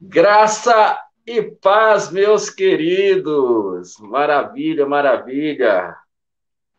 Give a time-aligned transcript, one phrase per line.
[0.00, 0.96] Graça
[1.26, 3.98] e paz, meus queridos.
[3.98, 5.96] Maravilha, maravilha.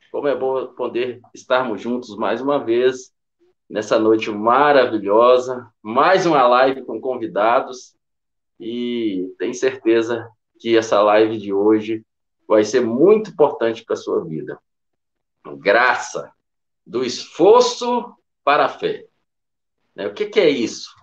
[0.09, 3.13] Como é bom poder estarmos juntos mais uma vez
[3.69, 5.69] nessa noite maravilhosa.
[5.83, 7.93] Mais uma live com convidados
[8.57, 12.05] e tenho certeza que essa live de hoje
[12.47, 14.57] vai ser muito importante para a sua vida.
[15.57, 16.31] Graça
[16.87, 18.13] do esforço
[18.45, 19.05] para a fé.
[19.97, 20.95] O que, que é isso?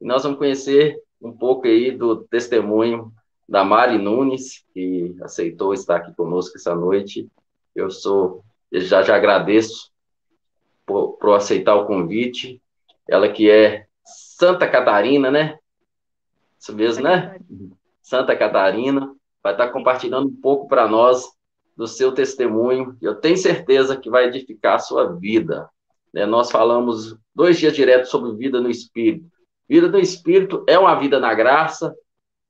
[0.00, 3.12] Nós vamos conhecer um pouco aí do testemunho
[3.48, 7.28] da Mari Nunes, que aceitou estar aqui conosco essa noite.
[7.74, 9.90] Eu sou, já já agradeço
[10.84, 12.60] por, por aceitar o convite.
[13.08, 15.58] Ela que é Santa Catarina, né?
[16.58, 17.38] Isso mesmo, né?
[18.02, 21.24] Santa Catarina, vai estar compartilhando um pouco para nós
[21.76, 22.96] do seu testemunho.
[23.00, 25.68] Eu tenho certeza que vai edificar a sua vida.
[26.12, 26.26] Né?
[26.26, 29.31] Nós falamos dois dias direto sobre vida no Espírito.
[29.72, 31.96] Vida do Espírito é uma vida na graça,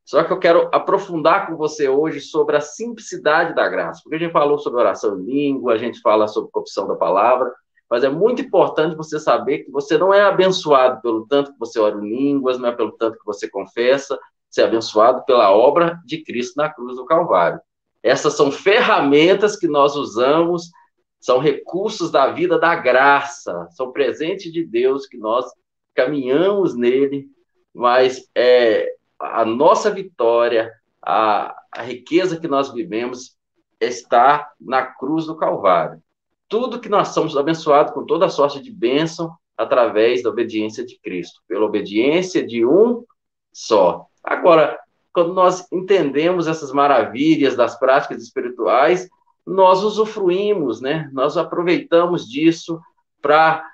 [0.05, 4.19] só que eu quero aprofundar com você hoje sobre a simplicidade da graça, porque a
[4.19, 7.55] gente falou sobre oração em língua, a gente fala sobre opção da palavra,
[7.89, 11.79] mas é muito importante você saber que você não é abençoado pelo tanto que você
[11.79, 14.19] ora em línguas, não é pelo tanto que você confessa,
[14.51, 17.61] você é abençoado pela obra de Cristo na cruz do Calvário.
[18.03, 20.73] Essas são ferramentas que nós usamos,
[21.21, 25.47] são recursos da vida da graça, são presentes de Deus que nós
[25.95, 27.29] caminhamos nele,
[27.75, 33.37] mas é, a nossa vitória, a, a riqueza que nós vivemos
[33.81, 36.03] está na cruz do Calvário.
[36.49, 41.41] Tudo que nós somos abençoados com toda sorte de bênção através da obediência de Cristo,
[41.49, 43.05] pela obediência de um
[43.53, 44.07] só.
[44.23, 44.79] Agora,
[45.13, 49.09] quando nós entendemos essas maravilhas das práticas espirituais,
[49.47, 51.11] nós usufruímos, né?
[51.13, 52.81] Nós aproveitamos disso
[53.21, 53.65] para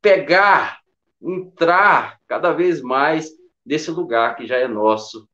[0.00, 0.80] pegar
[1.24, 3.30] entrar cada vez mais
[3.64, 5.28] nesse lugar que já é nosso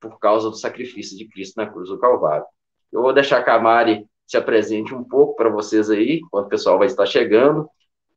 [0.00, 2.46] por causa do sacrifício de Cristo na cruz do Calvário.
[2.92, 6.48] Eu vou deixar que a Mari se apresente um pouco para vocês aí, quando o
[6.48, 7.68] pessoal vai estar chegando.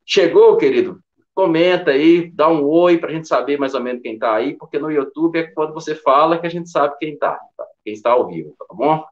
[0.05, 0.99] Chegou, querido?
[1.33, 4.55] Comenta aí, dá um oi para a gente saber mais ou menos quem está aí,
[4.55, 7.65] porque no YouTube é quando você fala que a gente sabe quem está, tá?
[7.83, 9.05] quem está ao vivo, tá bom?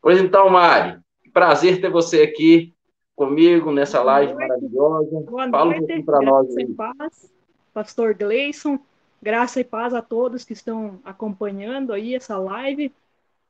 [0.00, 0.98] Pois então, Mari,
[1.32, 2.75] prazer ter você aqui
[3.16, 5.20] comigo nessa live maravilhosa.
[5.22, 6.74] Boa Fala noite, um pouquinho para nós aí.
[6.74, 7.34] Paz,
[7.72, 8.78] Pastor Gleison,
[9.22, 12.94] graça e paz a todos que estão acompanhando aí essa live.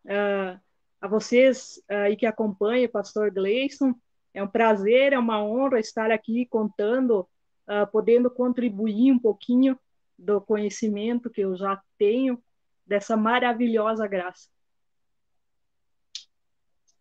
[0.04, 0.58] Uh,
[1.00, 3.92] a vocês aí uh, que acompanham, Pastor Gleison,
[4.32, 7.28] é um prazer, é uma honra estar aqui contando,
[7.68, 9.76] uh, podendo contribuir um pouquinho
[10.16, 12.40] do conhecimento que eu já tenho
[12.86, 14.48] dessa maravilhosa graça.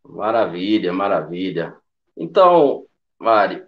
[0.03, 1.77] Maravilha, maravilha.
[2.17, 2.85] Então,
[3.19, 3.63] Mari,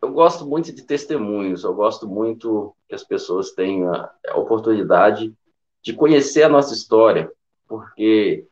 [0.00, 5.34] eu gosto muito de testemunhos, eu gosto muito que as pessoas tenham a oportunidade
[5.82, 7.30] de conhecer a nossa história,
[7.66, 8.46] porque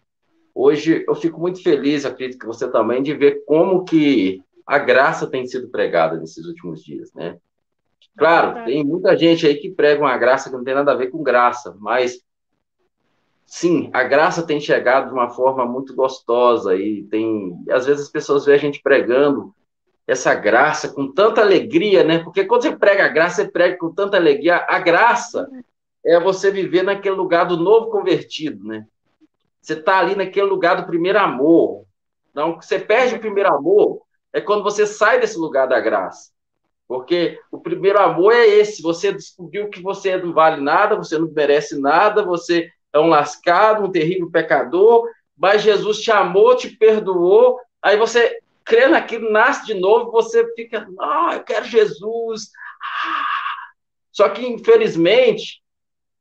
[0.54, 5.26] hoje eu fico muito feliz, acredito que você também, de ver como que a graça
[5.26, 7.38] tem sido pregada nesses últimos dias, né?
[8.16, 11.08] Claro, tem muita gente aí que prega uma graça que não tem nada a ver
[11.08, 12.24] com graça, mas
[13.46, 18.10] sim, a graça tem chegado de uma forma muito gostosa e tem, às vezes as
[18.10, 19.54] pessoas veem a gente pregando
[20.06, 22.18] essa graça com tanta alegria, né?
[22.22, 24.64] Porque quando você prega a graça, você prega com tanta alegria.
[24.68, 25.48] A graça
[26.04, 28.86] é você viver naquele lugar do novo convertido, né?
[29.60, 31.84] Você está ali naquele lugar do primeiro amor.
[32.30, 34.02] Então, você perde o primeiro amor
[34.32, 36.30] é quando você sai desse lugar da graça.
[36.86, 41.28] Porque o primeiro amor é esse, você descobriu que você não vale nada, você não
[41.32, 47.58] merece nada, você é um lascado, um terrível pecador, mas Jesus te amou, te perdoou,
[47.82, 52.50] aí você crê naquilo, nasce de novo, você fica, ah, eu quero Jesus.
[54.10, 55.62] Só que, infelizmente,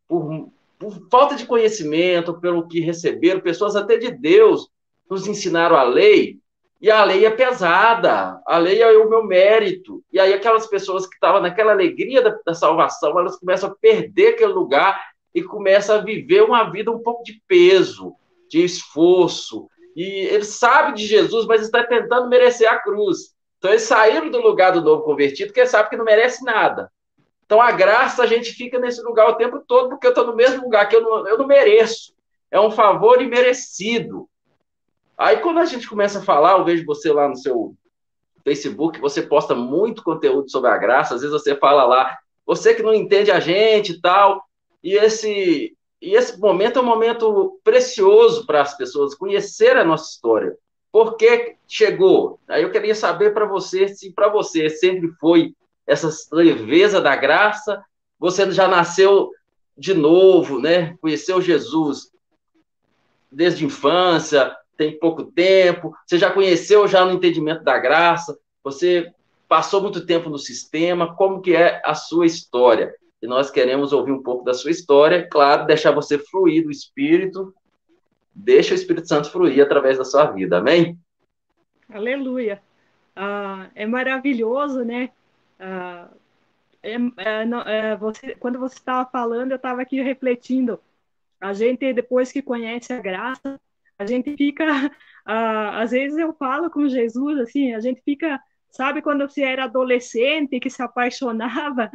[0.07, 4.69] por, por falta de conhecimento, pelo que receberam, pessoas até de Deus
[5.09, 6.39] nos ensinaram a lei,
[6.81, 10.03] e a lei é pesada, a lei é o meu mérito.
[10.11, 14.33] E aí aquelas pessoas que estavam naquela alegria da, da salvação, elas começam a perder
[14.33, 15.01] aquele lugar
[15.35, 18.15] e começa a viver uma vida um pouco de peso,
[18.49, 19.69] de esforço.
[19.93, 23.35] E ele sabe de Jesus, mas está tentando merecer a cruz.
[23.57, 26.89] Então eles saíram do lugar do novo convertido, porque sabe que não merece nada.
[27.45, 30.35] Então a graça a gente fica nesse lugar o tempo todo, porque eu estou no
[30.35, 32.13] mesmo lugar que eu não, eu não mereço.
[32.49, 34.29] É um favor imerecido.
[35.17, 37.75] Aí quando a gente começa a falar, eu vejo você lá no seu
[38.45, 42.83] Facebook, você posta muito conteúdo sobre a graça, às vezes você fala lá, você que
[42.83, 44.44] não entende a gente e tal,
[44.85, 50.11] e esse, e esse momento é um momento precioso para as pessoas conhecer a nossa
[50.11, 50.55] história.
[50.91, 52.39] Por que chegou?
[52.47, 55.55] Aí eu queria saber para você se para você sempre foi
[55.87, 57.83] essa leveza da graça,
[58.19, 59.31] você já nasceu
[59.75, 60.95] de novo, né?
[61.01, 62.11] Conheceu Jesus
[63.31, 69.11] desde infância, tem pouco tempo, você já conheceu já no entendimento da graça, você
[69.47, 72.93] passou muito tempo no sistema, como que é a sua história?
[73.21, 77.53] E nós queremos ouvir um pouco da sua história, claro, deixar você fluir do Espírito,
[78.33, 80.99] deixa o Espírito Santo fluir através da sua vida, amém?
[81.89, 82.61] Aleluia.
[83.15, 85.09] Ah, é maravilhoso, né?
[85.59, 86.09] Ah,
[86.83, 90.79] é, é, não, é, você, quando você estava falando, eu estava aqui refletindo.
[91.39, 93.59] A gente, depois que conhece a graça,
[93.97, 94.65] a gente fica.
[95.27, 98.39] Ah, às vezes eu falo com Jesus, assim, a gente fica.
[98.69, 101.89] Sabe quando você era adolescente que se apaixonava?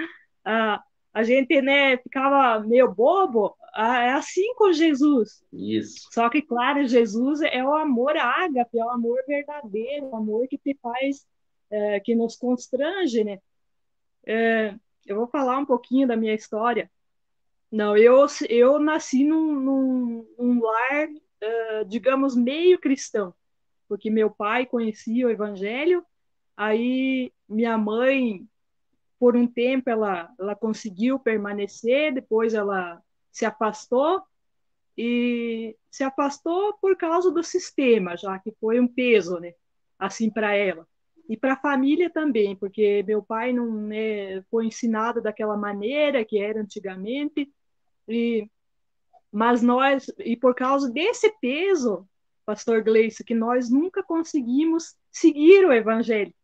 [0.44, 5.42] Ah, a gente né, ficava meio bobo, ah, é assim com Jesus.
[5.52, 6.08] Isso.
[6.12, 10.58] Só que, claro, Jesus é o amor ágape, é o amor verdadeiro, o amor que
[10.58, 11.26] te faz,
[11.70, 13.38] é, que nos constrange, né?
[14.26, 14.74] É,
[15.06, 16.90] eu vou falar um pouquinho da minha história.
[17.70, 23.32] Não, eu, eu nasci num, num, num lar, uh, digamos, meio cristão,
[23.88, 26.04] porque meu pai conhecia o evangelho,
[26.56, 28.48] aí minha mãe
[29.20, 34.22] por um tempo ela, ela conseguiu permanecer, depois ela se afastou
[34.96, 39.52] e se afastou por causa do sistema, já que foi um peso, né,
[39.99, 40.88] assim para ela
[41.28, 46.40] e para a família também, porque meu pai não né, foi ensinado daquela maneira que
[46.40, 47.52] era antigamente
[48.08, 48.49] e
[49.31, 52.08] mas nós e por causa desse peso,
[52.46, 56.34] Pastor Gleice, que nós nunca conseguimos seguir o Evangelho,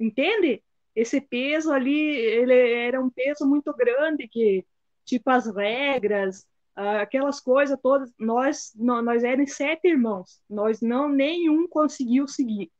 [0.00, 0.62] entende?
[0.94, 4.64] Esse peso ali, ele era um peso muito grande que,
[5.04, 12.26] tipo, as regras, aquelas coisas todas, nós, nós éramos sete irmãos, nós não, nenhum conseguiu
[12.26, 12.70] seguir.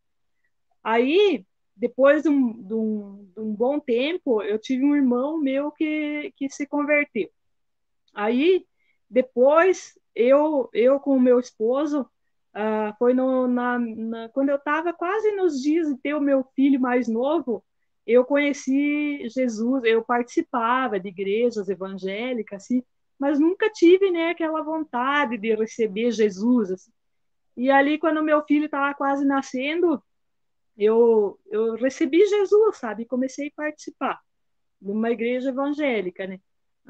[0.82, 1.44] Aí,
[1.76, 6.32] depois de um, de um, de um bom tempo, eu tive um irmão meu que,
[6.36, 7.30] que se converteu.
[8.12, 8.64] Aí,
[9.10, 14.92] depois, eu, eu com o meu esposo, uh, foi no, na, na, quando eu estava
[14.92, 17.64] quase nos dias de ter o meu filho mais novo,
[18.06, 22.82] eu conheci Jesus, eu participava de igrejas evangélicas, assim,
[23.18, 26.70] mas nunca tive né, aquela vontade de receber Jesus.
[26.70, 26.90] Assim.
[27.56, 30.02] E ali, quando meu filho estava quase nascendo,
[30.76, 33.06] eu, eu recebi Jesus, sabe?
[33.06, 34.20] Comecei a participar
[34.80, 36.40] de uma igreja evangélica, né?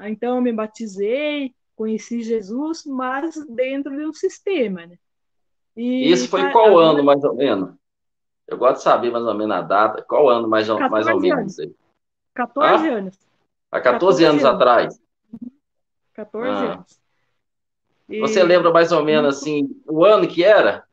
[0.01, 4.97] Então, eu me batizei, conheci Jesus, mas dentro de um sistema, né?
[5.77, 7.75] E Isso foi qual ano, mais ou menos?
[8.47, 10.03] Eu gosto de saber mais ou menos a data.
[10.03, 11.59] Qual ano mais, mais ou menos?
[11.59, 11.75] Anos.
[12.33, 12.93] 14 ah?
[12.93, 13.19] anos.
[13.71, 15.01] Há 14, 14 anos, anos, atrás?
[16.13, 16.73] 14 ah.
[16.73, 16.99] anos.
[18.07, 18.19] E...
[18.19, 20.85] Você lembra mais ou menos assim o ano que era?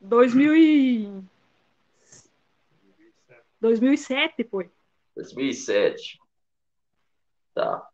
[0.00, 1.22] 2000 e...
[3.60, 4.70] 2007, foi.
[5.14, 6.18] 2007.
[7.54, 7.86] Tá.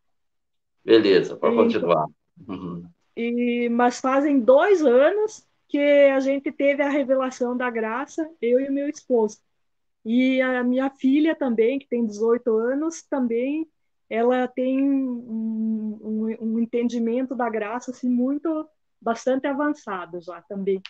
[0.85, 2.07] Beleza, pode continuar.
[2.47, 2.89] Uhum.
[3.17, 8.71] E, mas fazem dois anos que a gente teve a revelação da graça, eu e
[8.71, 9.39] meu esposo.
[10.05, 13.69] E a minha filha também, que tem 18 anos, também
[14.09, 18.69] ela tem um, um, um entendimento da graça assim muito
[19.01, 20.81] bastante avançado já também.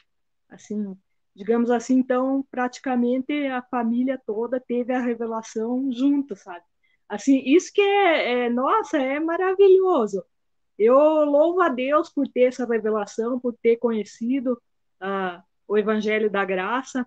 [0.49, 0.97] Assim,
[1.35, 6.65] digamos assim, então praticamente a família toda teve a revelação junto, sabe?
[7.09, 10.25] Assim, isso que é, é nossa, é maravilhoso.
[10.79, 14.61] Eu louvo a Deus por ter essa revelação, por ter conhecido
[15.69, 17.07] o Evangelho da Graça.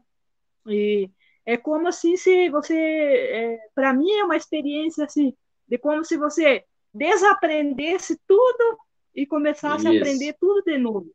[0.68, 1.10] E
[1.46, 5.34] é como assim se você, é, para mim é uma experiência assim
[5.68, 8.78] de como se você desaprendesse tudo
[9.16, 9.94] e começasse isso.
[9.94, 11.12] a aprender tudo de novo.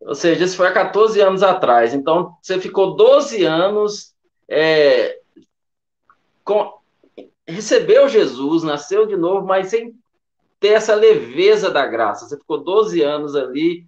[0.00, 1.94] Ou seja, isso foi há 14 anos atrás.
[1.94, 4.14] Então, você ficou 12 anos
[4.46, 5.18] é,
[6.44, 6.78] com,
[7.46, 9.98] recebeu Jesus, nasceu de novo, mas sem
[10.60, 12.26] ter essa leveza da graça.
[12.26, 13.86] Você ficou 12 anos ali,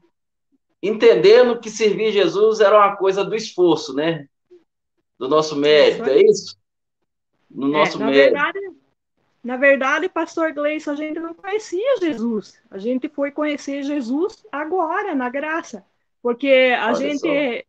[0.89, 4.27] entendendo que servir Jesus era uma coisa do esforço, né?
[5.19, 6.57] Do nosso mérito, é isso?
[7.51, 8.35] No nosso é, na mérito.
[8.35, 8.61] Verdade,
[9.43, 12.61] na verdade, pastor Gleison, a gente não conhecia Jesus.
[12.71, 15.85] A gente foi conhecer Jesus agora, na graça.
[16.21, 17.63] Porque a Olha gente só.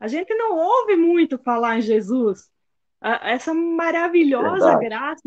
[0.00, 2.50] a gente não ouve muito falar em Jesus.
[3.00, 4.84] Essa maravilhosa verdade.
[4.84, 5.22] graça,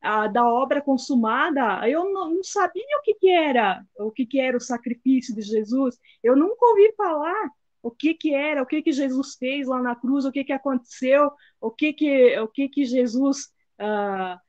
[0.00, 4.40] a, da obra consumada, eu não, não, sabia o que, que era, o que, que
[4.40, 5.98] era o sacrifício de Jesus.
[6.22, 7.50] Eu nunca ouvi falar
[7.82, 10.52] o que, que era, o que, que Jesus fez lá na cruz, o que, que
[10.52, 13.48] aconteceu, o que, que, o que, que Jesus.
[13.78, 14.40] Ah,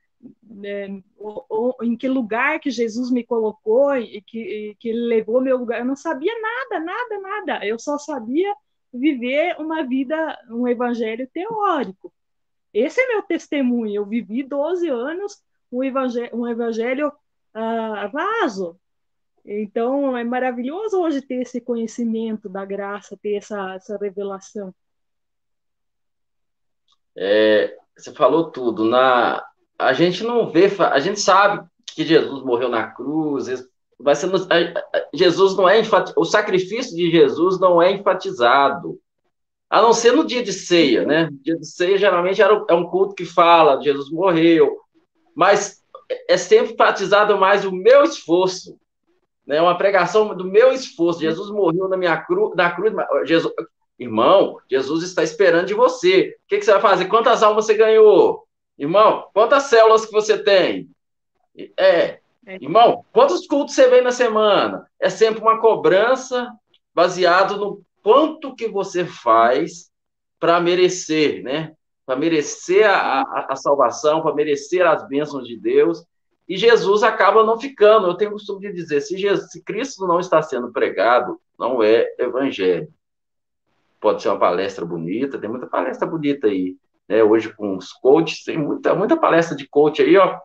[0.64, 5.06] é, o, o, em que lugar que Jesus me colocou e que, e que ele
[5.06, 5.80] levou meu lugar.
[5.80, 7.66] Eu não sabia nada, nada, nada.
[7.66, 8.52] Eu só sabia
[8.92, 12.12] viver uma vida, um evangelho teórico.
[12.72, 13.94] Esse é meu testemunho.
[13.94, 17.12] Eu vivi 12 anos um evangelho, um evangelho
[17.54, 18.76] uh.
[19.44, 24.74] Então, é maravilhoso hoje ter esse conhecimento da graça, ter essa, essa revelação.
[27.16, 28.84] É, você falou tudo.
[28.84, 29.42] Na,
[29.78, 33.46] a gente não vê, a gente sabe que Jesus morreu na cruz,
[33.98, 34.30] vai ser,
[35.12, 35.80] Jesus não é
[36.16, 39.00] o sacrifício de Jesus não é enfatizado,
[39.70, 41.28] a não ser no dia de ceia, né?
[41.42, 44.78] dia de ceia geralmente era, é um culto que fala Jesus morreu,
[45.34, 45.82] mas
[46.28, 48.78] é sempre enfatizado mais o meu esforço,
[49.46, 49.60] né?
[49.60, 51.20] Uma pregação do meu esforço.
[51.20, 52.92] Jesus morreu na minha cruz, na cruz.
[53.24, 53.52] Jesus,
[53.98, 56.36] irmão, Jesus está esperando de você.
[56.44, 57.06] O que, que você vai fazer?
[57.06, 58.46] Quantas almas você ganhou?
[58.78, 60.88] Irmão, quantas células que você tem?
[61.76, 62.56] É, é.
[62.60, 64.86] Irmão, quantos cultos você vem na semana?
[65.00, 66.48] É sempre uma cobrança
[66.94, 69.90] baseado no quanto que você faz
[70.38, 71.74] para merecer, né?
[72.06, 76.04] Para merecer a, a, a salvação, para merecer as bênçãos de Deus.
[76.48, 78.06] E Jesus acaba não ficando.
[78.06, 81.82] Eu tenho o costume de dizer: se, Jesus, se Cristo não está sendo pregado, não
[81.82, 82.88] é evangelho.
[84.00, 86.76] Pode ser uma palestra bonita, tem muita palestra bonita aí.
[87.08, 87.22] Né?
[87.22, 90.38] Hoje, com os coaches, tem muita, muita palestra de coach aí, ó.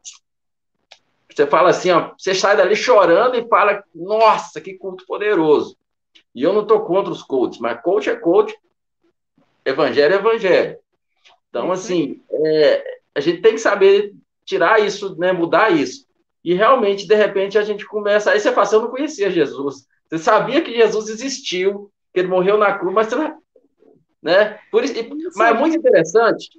[1.30, 5.76] Você fala assim, ó, você sai dali chorando e fala, nossa, que culto poderoso.
[6.34, 8.56] E eu não estou contra os coaches, mas coach é coach,
[9.66, 10.78] evangelho é evangelho.
[11.50, 12.84] Então, assim, é,
[13.16, 14.14] a gente tem que saber
[14.44, 16.08] tirar isso, né, mudar isso.
[16.44, 18.32] E realmente, de repente, a gente começa.
[18.32, 19.88] Aí você fala assim, eu não conhecia Jesus.
[20.10, 23.42] Você sabia que Jesus existiu, que ele morreu na cruz, mas você não.
[24.22, 24.60] Né?
[24.72, 24.94] Por isso,
[25.36, 26.50] mas é muito interessante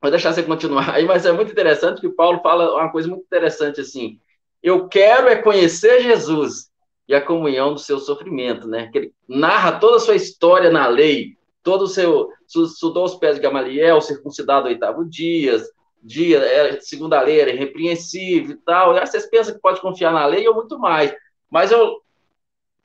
[0.00, 3.08] Vou deixar você continuar aí, mas é muito interessante que o Paulo fala uma coisa
[3.08, 4.20] muito interessante assim.
[4.62, 6.70] Eu quero é conhecer Jesus
[7.08, 8.88] e a comunhão do seu sofrimento, né?
[8.92, 13.36] Que ele narra toda a sua história na lei, todo o seu estudou os pés
[13.36, 15.60] de Gamaliel, circuncidado oitavo dia,
[16.02, 18.94] dia é, segundo a lei era irrepreensível e tal.
[18.94, 21.14] E aí vocês pensam que pode confiar na lei ou muito mais,
[21.50, 22.00] mas eu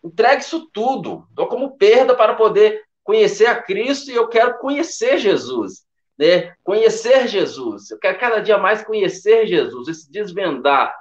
[0.03, 5.17] entrego isso tudo, dou como perda para poder conhecer a Cristo e eu quero conhecer
[5.17, 5.83] Jesus
[6.17, 6.53] né?
[6.63, 7.89] Conhecer Jesus.
[7.91, 10.93] Eu quero cada dia mais conhecer Jesus, esse desvendar.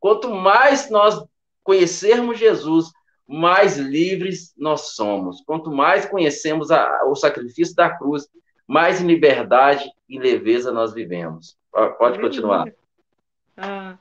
[0.00, 1.22] Quanto mais nós
[1.68, 2.90] conhecermos Jesus,
[3.26, 5.42] mais livres nós somos.
[5.42, 8.26] Quanto mais conhecemos a, o sacrifício da cruz,
[8.66, 11.58] mais em liberdade e leveza nós vivemos.
[11.98, 12.72] Pode continuar.
[13.54, 13.98] Ah,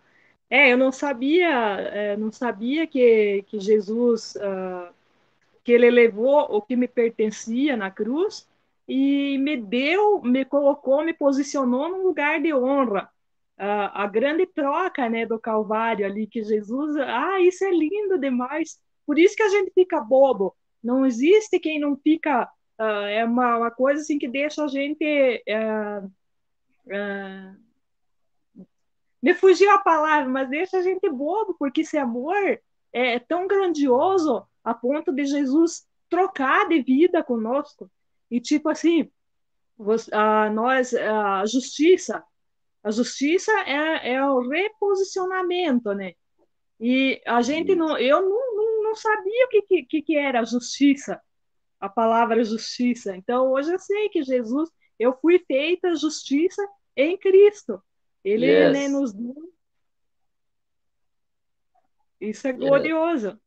[0.49, 4.89] é, eu não sabia, é, não sabia que, que Jesus, ah,
[5.61, 8.47] que ele levou o que me pertencia na cruz
[8.87, 13.09] e me deu, me colocou, me posicionou num lugar de honra.
[13.59, 18.79] Uh, a grande troca né, do Calvário ali, que Jesus, ah, isso é lindo demais.
[19.05, 20.55] Por isso que a gente fica bobo.
[20.83, 22.43] Não existe quem não fica,
[22.79, 25.43] uh, é uma, uma coisa assim que deixa a gente.
[25.47, 26.11] Uh,
[29.21, 32.59] me fugiu a palavra, mas deixa a gente bobo, porque esse amor
[32.93, 37.89] é tão grandioso a ponto de Jesus trocar de vida conosco.
[38.29, 39.09] E tipo assim,
[39.77, 42.23] você, a, nós, a justiça,
[42.87, 46.13] a justiça é, é o reposicionamento, né?
[46.79, 51.21] E a gente não, eu não, não, não sabia o que, que, que era justiça,
[51.81, 53.13] a palavra justiça.
[53.13, 56.65] Então hoje eu sei que Jesus, eu fui feita justiça
[56.95, 57.83] em Cristo.
[58.23, 58.71] Ele yes.
[58.71, 59.35] né, nos deu.
[62.21, 63.37] Isso é glorioso.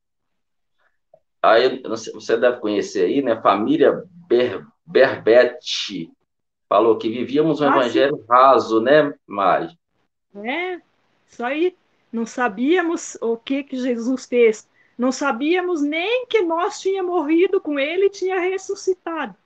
[1.42, 3.40] Aí você deve conhecer aí, né?
[3.40, 6.12] Família Ber, Berbete
[6.70, 8.24] falou que vivíamos um ah, evangelho sim.
[8.30, 9.76] raso, né, Mari?
[10.36, 10.80] É,
[11.26, 11.76] isso aí.
[12.12, 14.68] Não sabíamos o que, que Jesus fez.
[14.96, 19.36] Não sabíamos nem que nós tínhamos morrido com ele e tinha ressuscitado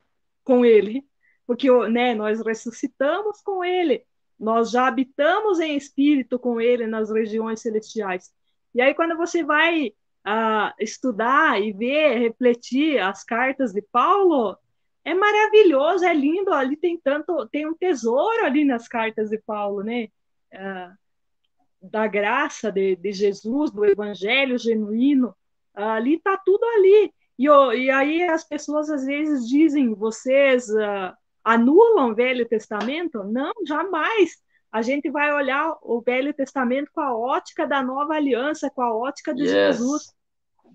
[0.43, 1.02] com ele.
[1.47, 4.04] Porque né, nós ressuscitamos com ele.
[4.38, 8.33] Nós já habitamos em espírito com ele nas regiões celestiais.
[8.75, 9.88] E aí, quando você vai
[10.26, 14.59] uh, estudar e ver, refletir as cartas de Paulo,
[15.05, 16.53] é maravilhoso, é lindo.
[16.53, 20.09] Ali tem tanto, tem um tesouro ali nas cartas de Paulo, né?
[20.53, 25.35] Uh, da graça de, de, Jesus, do Evangelho genuíno.
[25.75, 27.13] Ali está tudo ali.
[27.39, 33.23] E, e, aí as pessoas às vezes dizem: vocês uh, anulam o Velho Testamento?
[33.25, 34.43] Não, jamais.
[34.73, 38.93] A gente vai olhar o Velho Testamento com a ótica da nova aliança, com a
[38.93, 39.53] ótica de yes.
[39.53, 40.13] Jesus,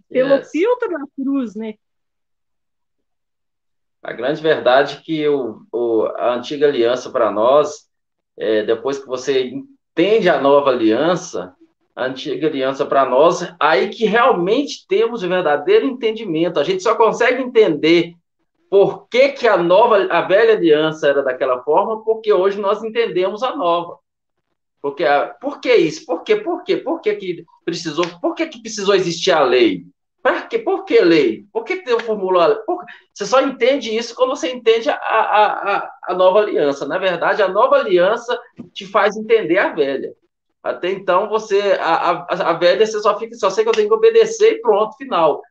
[0.07, 0.51] pelo yes.
[0.51, 1.73] filtro da cruz, né?
[4.01, 7.87] A grande verdade é que o, o, a antiga aliança para nós,
[8.37, 11.53] é, depois que você entende a nova aliança,
[11.95, 16.59] a antiga aliança para nós, aí que realmente temos o verdadeiro entendimento.
[16.59, 18.13] A gente só consegue entender
[18.69, 23.43] por que, que a nova, a velha aliança era daquela forma, porque hoje nós entendemos
[23.43, 23.97] a nova.
[24.81, 25.03] Porque,
[25.41, 26.05] por que isso?
[26.05, 26.37] Por quê?
[26.37, 26.77] Por quê?
[26.77, 28.05] Por que, que precisou?
[28.21, 29.83] Por que, que precisou existir a lei?
[30.21, 31.45] Por que, por que lei?
[31.51, 32.57] Por que formulou a lei?
[32.65, 32.83] Por...
[33.13, 36.85] Você só entende isso quando você entende a, a, a, a nova aliança.
[36.85, 38.37] Na verdade, a nova aliança
[38.73, 40.13] te faz entender a velha.
[40.61, 43.87] Até então, você a, a, a velha, você só fica, só sei que eu tenho
[43.87, 45.41] que obedecer e pronto, final.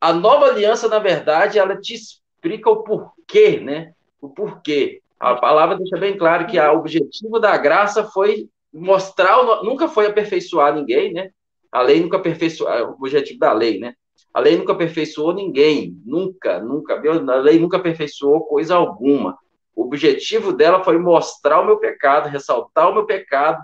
[0.00, 3.92] A nova aliança, na verdade, ela te explica o porquê, né?
[4.20, 5.00] O porquê.
[5.18, 10.74] A palavra deixa bem claro que o objetivo da graça foi mostrar, nunca foi aperfeiçoar
[10.74, 11.30] ninguém, né?
[11.70, 13.94] A lei nunca aperfeiçoou, é o objetivo da lei, né?
[14.32, 19.38] A lei nunca aperfeiçoou ninguém, nunca, nunca, a lei nunca aperfeiçoou coisa alguma.
[19.74, 23.62] O objetivo dela foi mostrar o meu pecado, ressaltar o meu pecado,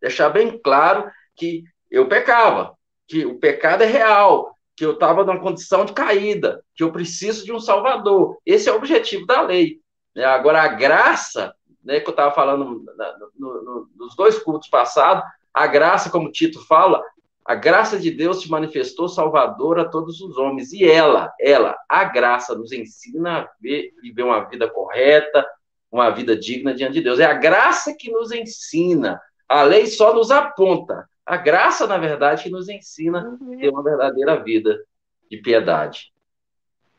[0.00, 2.74] deixar bem claro que eu pecava,
[3.06, 7.44] que o pecado é real, que eu estava numa condição de caída, que eu preciso
[7.44, 8.38] de um Salvador.
[8.46, 9.80] Esse é o objetivo da lei.
[10.14, 10.24] Né?
[10.24, 15.66] Agora, a graça, né, que eu estava falando no, no, nos dois cultos passados, a
[15.66, 17.02] graça, como Tito fala,
[17.50, 20.72] a graça de Deus se manifestou salvadora a todos os homens.
[20.72, 25.44] E ela, ela, a graça, nos ensina a ver, viver uma vida correta,
[25.90, 27.18] uma vida digna diante de Deus.
[27.18, 29.20] É a graça que nos ensina.
[29.48, 31.10] A lei só nos aponta.
[31.26, 34.80] A graça, na verdade, que nos ensina a ter uma verdadeira vida
[35.28, 36.12] de piedade.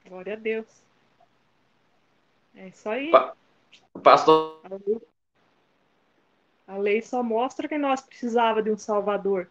[0.06, 0.68] Glória a Deus.
[2.58, 3.10] É isso aí.
[3.94, 4.60] O pastor.
[6.68, 9.48] A lei só mostra que nós precisava de um Salvador.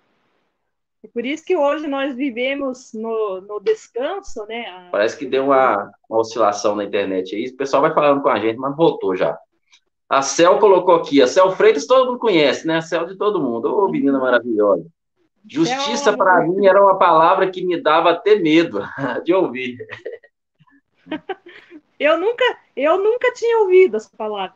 [1.02, 4.66] É por isso que hoje nós vivemos no, no descanso, né?
[4.66, 4.90] A...
[4.90, 7.49] Parece que deu uma, uma, oscilação na internet aí.
[7.49, 9.37] O pessoal vai falando com a gente, mas voltou já.
[10.09, 11.23] A Cel colocou aqui.
[11.23, 12.76] A Cel Freitas todo mundo conhece, né?
[12.76, 13.66] A Cel de todo mundo.
[13.66, 14.85] Ô, oh, menina maravilhosa.
[15.49, 18.83] Justiça, para mim, era uma palavra que me dava até medo
[19.25, 19.78] de ouvir.
[21.99, 22.45] Eu nunca,
[22.76, 24.54] eu nunca tinha ouvido essa palavra.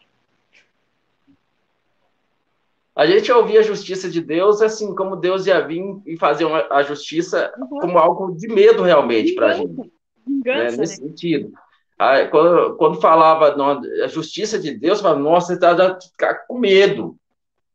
[2.95, 6.67] A gente ouvia a justiça de Deus assim, como Deus ia vir e fazer uma,
[6.71, 7.81] a justiça uhum.
[7.81, 9.93] como algo de medo realmente para a gente.
[10.27, 10.77] Vingança, né?
[10.77, 11.09] Nesse né?
[11.09, 11.53] sentido.
[11.99, 16.59] Aí, quando, quando falava não, a justiça de Deus, falava, nossa, você está ficar com
[16.59, 17.17] medo.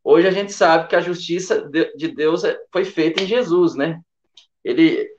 [0.03, 3.99] Hoje a gente sabe que a justiça de Deus é, foi feita em Jesus, né?
[4.63, 5.09] Ele,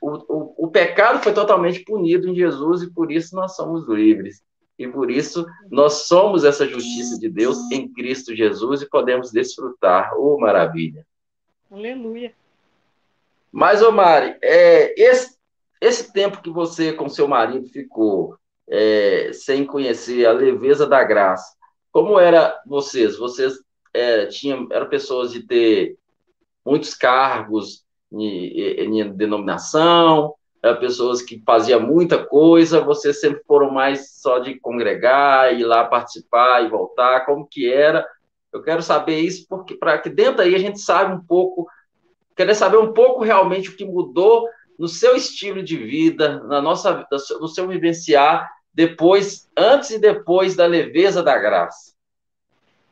[0.00, 4.42] o, o, o pecado foi totalmente punido em Jesus e por isso nós somos livres.
[4.80, 10.14] E por isso nós somos essa justiça de Deus em Cristo Jesus e podemos desfrutar.
[10.16, 11.06] Oh, maravilha!
[11.70, 12.32] Aleluia!
[13.52, 15.36] Mas, ô Mari, é, esse,
[15.82, 21.54] esse tempo que você com seu marido ficou é, sem conhecer a leveza da graça,
[21.92, 23.18] como era vocês?
[23.18, 23.52] Vocês
[23.92, 25.98] é, tinham, eram pessoas de ter
[26.64, 30.39] muitos cargos, em, denominação, é,
[30.78, 36.64] pessoas que faziam muita coisa, vocês sempre foram mais só de congregar, ir lá participar
[36.64, 38.06] e voltar, como que era?
[38.52, 41.66] Eu quero saber isso, porque para que dentro aí a gente sabe um pouco,
[42.36, 44.46] querer saber um pouco realmente o que mudou
[44.78, 47.06] no seu estilo de vida, na nossa,
[47.40, 51.94] no seu vivenciar, depois, antes e depois da leveza da graça.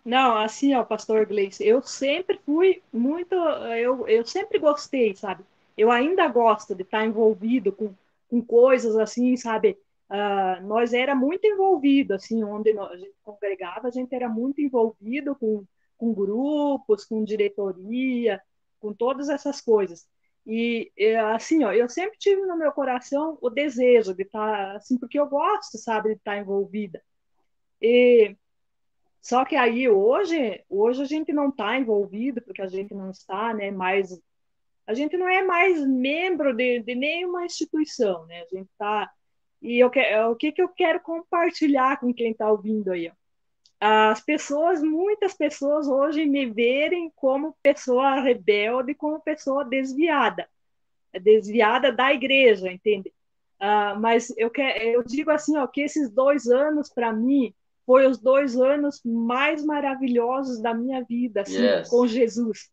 [0.05, 5.45] Não, assim, ó, pastor Gleice, eu sempre fui muito, eu, eu sempre gostei, sabe?
[5.79, 7.95] Eu ainda gosto de estar envolvido com,
[8.29, 9.79] com coisas assim, sabe?
[10.11, 14.61] Uh, nós era muito envolvido, assim, onde nós, a gente congregava, a gente era muito
[14.61, 15.65] envolvido com,
[15.97, 18.43] com grupos, com diretoria,
[18.81, 20.09] com todas essas coisas.
[20.47, 20.91] E,
[21.35, 25.29] assim, ó, eu sempre tive no meu coração o desejo de estar, assim, porque eu
[25.29, 27.03] gosto, sabe, de estar envolvida.
[27.81, 28.35] E
[29.21, 33.53] só que aí hoje, hoje a gente não está envolvido, porque a gente não está,
[33.53, 34.19] né, mais
[34.89, 38.41] a gente não é mais membro de, de nenhuma instituição, né?
[38.41, 39.11] A gente está
[39.61, 43.13] e eu que, o que, que eu quero compartilhar com quem está ouvindo aí?
[43.81, 50.49] As pessoas, muitas pessoas hoje me verem como pessoa rebelde, como pessoa desviada,
[51.23, 53.13] desviada da igreja, entende?
[53.61, 57.53] Uh, mas eu, que, eu digo assim, ó, que esses dois anos para mim
[57.85, 61.89] foi os dois anos mais maravilhosos da minha vida, assim, yes.
[61.89, 62.71] com Jesus.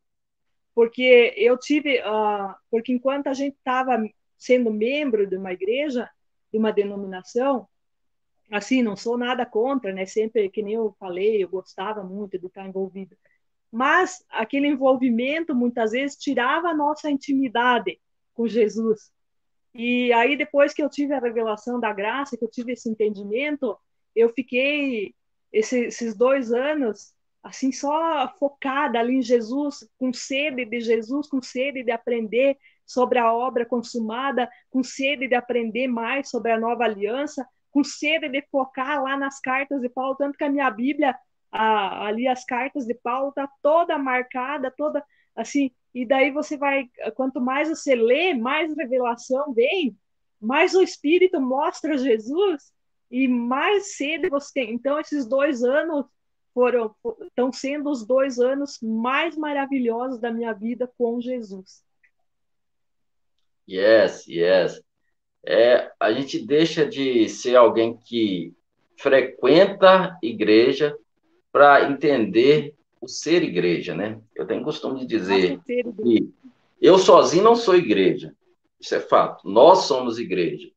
[0.76, 3.98] Porque eu tive, uh, porque enquanto a gente estava
[4.38, 6.10] sendo membro de uma igreja,
[6.52, 7.68] de uma denominação,
[8.52, 10.06] assim, não sou nada contra, né?
[10.06, 13.16] Sempre, que nem eu falei, eu gostava muito de estar envolvido.
[13.72, 18.00] Mas aquele envolvimento, muitas vezes, tirava a nossa intimidade
[18.34, 19.12] com Jesus.
[19.74, 23.78] E aí, depois que eu tive a revelação da graça, que eu tive esse entendimento,
[24.16, 25.14] eu fiquei
[25.52, 27.14] esse, esses dois anos
[27.46, 33.20] assim só focada ali em Jesus, com sede de Jesus, com sede de aprender sobre
[33.20, 38.42] a obra consumada, com sede de aprender mais sobre a nova aliança, com sede de
[38.50, 41.16] focar lá nas cartas de Paulo, tanto que a minha Bíblia,
[41.52, 45.06] a, ali as cartas de Paulo tá toda marcada, toda
[45.36, 49.96] assim, e daí você vai, quanto mais você lê, mais revelação vem,
[50.42, 52.74] mais o Espírito mostra Jesus
[53.12, 54.74] e mais cedo você tem.
[54.74, 56.08] Então, esses dois anos
[56.56, 61.84] foram estão sendo os dois anos mais maravilhosos da minha vida com Jesus.
[63.70, 64.82] Yes, yes.
[65.46, 68.54] É, a gente deixa de ser alguém que
[68.98, 70.98] frequenta igreja
[71.52, 74.20] para entender o ser igreja, né?
[74.34, 76.30] Eu tenho costume de dizer que
[76.82, 78.34] eu sozinho não sou igreja.
[78.80, 79.48] Isso é fato.
[79.48, 80.70] Nós somos igreja.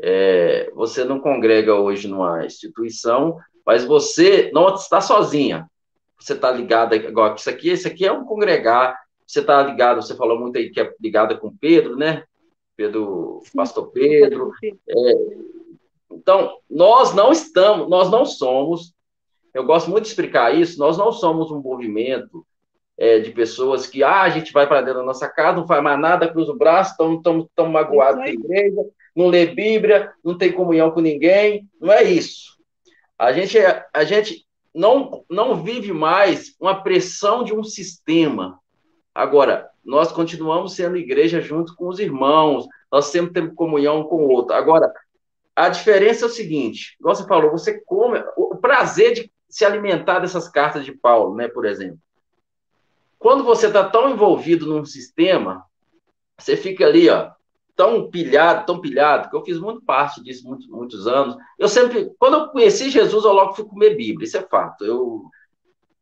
[0.00, 5.68] É, você não congrega hoje numa instituição, mas você não está sozinha.
[6.18, 7.34] Você está ligada agora.
[7.34, 8.98] Isso aqui, isso aqui é um congregar.
[9.26, 10.00] Você está ligado.
[10.00, 12.24] Você falou muito aí que é ligada com Pedro, né?
[12.74, 13.50] Pedro, Sim.
[13.54, 14.52] Pastor Pedro.
[14.64, 15.12] É,
[16.10, 18.94] então, nós não estamos, nós não somos.
[19.52, 20.78] Eu gosto muito de explicar isso.
[20.78, 22.46] Nós não somos um movimento
[22.96, 25.82] é, de pessoas que ah, a gente vai para dentro da nossa casa, não faz
[25.82, 28.82] mais nada, cruza o braço, estão magoados com a igreja,
[29.14, 31.68] não lê Bíblia, não tem comunhão com ninguém.
[31.78, 32.56] Não é isso.
[33.18, 33.58] A gente,
[33.92, 38.60] a gente não, não vive mais uma pressão de um sistema.
[39.14, 44.28] Agora, nós continuamos sendo igreja junto com os irmãos, nós sempre temos comunhão com o
[44.28, 44.54] outro.
[44.54, 44.92] Agora,
[45.56, 50.48] a diferença é o seguinte: você falou, você come o prazer de se alimentar dessas
[50.48, 51.98] cartas de Paulo, né, por exemplo.
[53.18, 55.64] Quando você está tão envolvido num sistema,
[56.38, 57.32] você fica ali, ó,
[57.78, 61.36] tão pilhado, tão pilhado, que eu fiz muito parte disso muitos, muitos anos.
[61.56, 64.84] Eu sempre, quando eu conheci Jesus, eu logo fui comer Bíblia, isso é fato.
[64.84, 65.22] Eu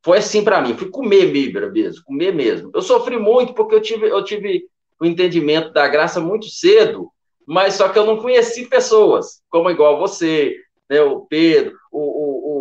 [0.03, 2.71] foi assim para mim, fui comer Bíblia mesmo, comer mesmo.
[2.73, 4.65] Eu sofri muito porque eu tive, eu tive
[4.99, 7.11] o entendimento da graça muito cedo,
[7.47, 10.57] mas só que eu não conheci pessoas como igual você,
[10.89, 12.56] né, o Pedro, o, o,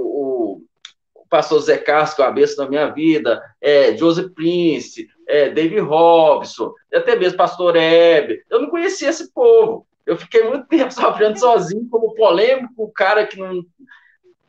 [1.25, 6.73] o pastor Zé Castro, a bênção da minha vida, é, Joseph Prince, é, David Robson,
[6.93, 8.43] até mesmo pastor Hebe.
[8.49, 9.87] Eu não conhecia esse povo.
[10.05, 13.65] Eu fiquei muito tempo sofrendo sozinho, como polêmico, o cara que não.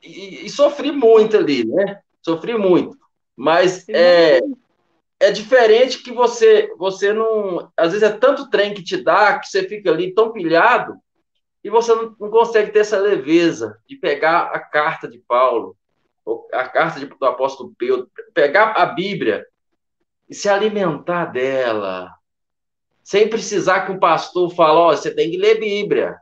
[0.03, 2.01] E, e, sofri muito ali, né?
[2.23, 2.97] Sofri muito.
[3.35, 4.41] Mas é,
[5.19, 7.71] é diferente que você você não.
[7.77, 10.97] Às vezes é tanto trem que te dá que você fica ali tão pilhado
[11.65, 15.77] e você não, não consegue ter essa leveza de pegar a carta de Paulo,
[16.53, 19.47] a carta do apóstolo Pedro, pegar a Bíblia
[20.29, 22.13] e se alimentar dela,
[23.03, 26.17] sem precisar que o pastor fale, ó, oh, você tem que ler Bíblia.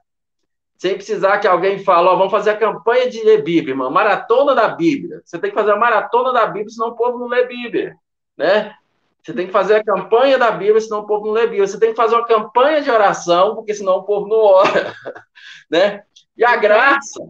[0.77, 3.91] Sem precisar que alguém fale, ó, oh, vamos fazer a campanha de ler Bíblia, irmão,
[3.91, 5.23] maratona da Bíblia.
[5.25, 7.97] Você tem que fazer a maratona da Bíblia, senão o povo não lê Bíblia,
[8.37, 8.75] né?
[9.23, 11.67] Você tem que fazer a campanha da Bíblia, senão o povo não lê Bíblia.
[11.67, 14.93] Você tem que fazer uma campanha de oração, porque senão o povo não ora,
[15.71, 16.03] né?
[16.37, 17.27] E a graça,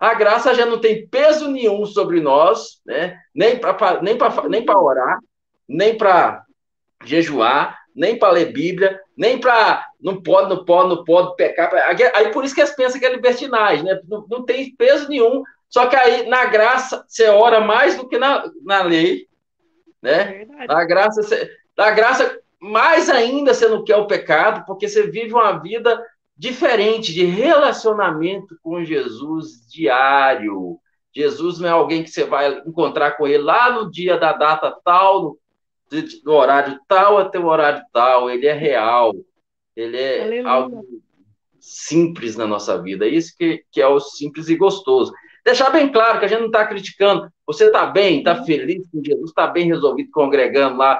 [0.00, 3.20] a graça já não tem peso nenhum sobre nós, né?
[3.34, 4.16] Nem para nem
[4.48, 5.18] nem orar,
[5.68, 6.42] nem para
[7.04, 11.70] jejuar, nem para ler Bíblia, nem para não pode, não pode, não pode pecar.
[12.14, 14.00] Aí por isso que eles pensam que é libertinagem, né?
[14.08, 15.42] Não, não tem peso nenhum.
[15.68, 19.28] Só que aí na graça você ora mais do que na, na lei,
[20.00, 20.46] né?
[20.60, 25.02] É na graça, você, na graça mais ainda você não quer o pecado, porque você
[25.10, 26.02] vive uma vida
[26.40, 30.78] diferente de relacionamento com Jesus diário.
[31.14, 34.74] Jesus não é alguém que você vai encontrar com ele lá no dia da data
[34.82, 35.36] tal,
[35.92, 39.12] no do horário tal até o horário tal, ele é real,
[39.76, 40.48] ele é Aleluia.
[40.48, 40.86] algo
[41.58, 45.12] simples na nossa vida, isso que, que é o simples e gostoso.
[45.44, 48.46] Deixar bem claro que a gente não está criticando, você está bem, está uhum.
[48.46, 50.98] feliz com Jesus, está bem resolvido congregando lá.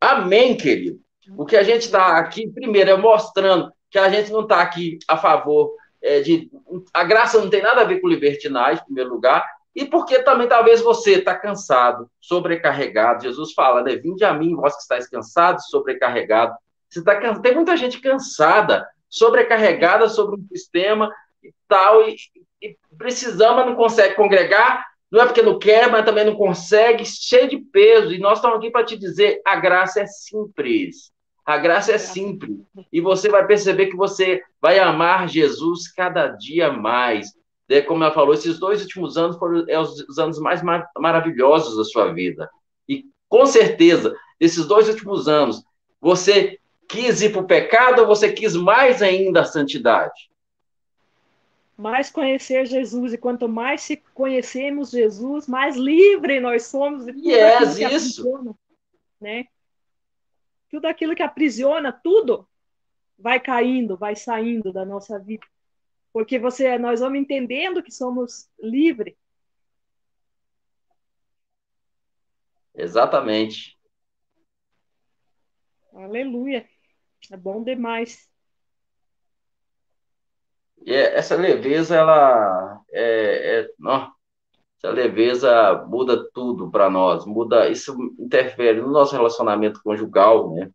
[0.00, 0.98] Amém, querido.
[1.36, 4.98] O que a gente está aqui, primeiro, é mostrando que a gente não está aqui
[5.06, 6.50] a favor é, de.
[6.92, 10.48] A graça não tem nada a ver com libertinagem, em primeiro lugar, e porque também
[10.48, 13.22] talvez você está cansado, sobrecarregado.
[13.22, 13.94] Jesus fala, né?
[13.94, 16.56] Vinde a mim, vós que estáis cansados, sobrecarregados.
[16.90, 17.40] Você tá can...
[17.40, 21.08] Tem muita gente cansada, sobrecarregada sobre um sistema
[21.40, 22.16] e tal, e,
[22.60, 24.84] e precisamos, mas não consegue congregar.
[25.08, 28.12] Não é porque não quer, mas também não consegue, cheio de peso.
[28.12, 31.13] E nós estamos aqui para te dizer: a graça é simples.
[31.44, 32.58] A graça é simples.
[32.92, 37.32] E você vai perceber que você vai amar Jesus cada dia mais
[37.68, 40.88] né, como ela falou, esses dois últimos anos foram é, os, os anos mais mar
[40.98, 42.50] maravilhosos da sua vida.
[42.88, 45.64] E com certeza, esses dois últimos anos,
[46.00, 50.30] você quis ir para o pecado ou você quis mais ainda a santidade?
[51.76, 57.08] Mais conhecer Jesus, e quanto mais se conhecemos Jesus, mais livre nós somos.
[57.08, 57.84] E yes, isso.
[57.84, 58.54] Aprisiona,
[59.20, 59.46] né?
[60.74, 62.48] Tudo aquilo que aprisiona, tudo
[63.18, 65.46] vai caindo, vai saindo da nossa vida
[66.14, 69.16] porque você, nós vamos entendendo que somos livres.
[72.72, 73.76] Exatamente.
[75.92, 76.68] Aleluia.
[77.32, 78.30] É bom demais.
[80.86, 84.14] E é, essa leveza, ela é, é não,
[84.84, 90.70] essa leveza muda tudo para nós, muda, isso interfere no nosso relacionamento conjugal, né?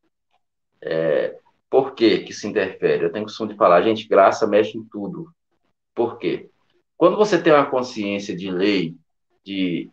[0.82, 1.38] É,
[1.70, 3.04] por que que se interfere?
[3.06, 5.32] Eu tenho costume de falar, gente, graça mexe em tudo.
[5.94, 6.50] Por quê?
[6.98, 8.96] Quando você tem uma consciência de lei,
[9.46, 9.92] de,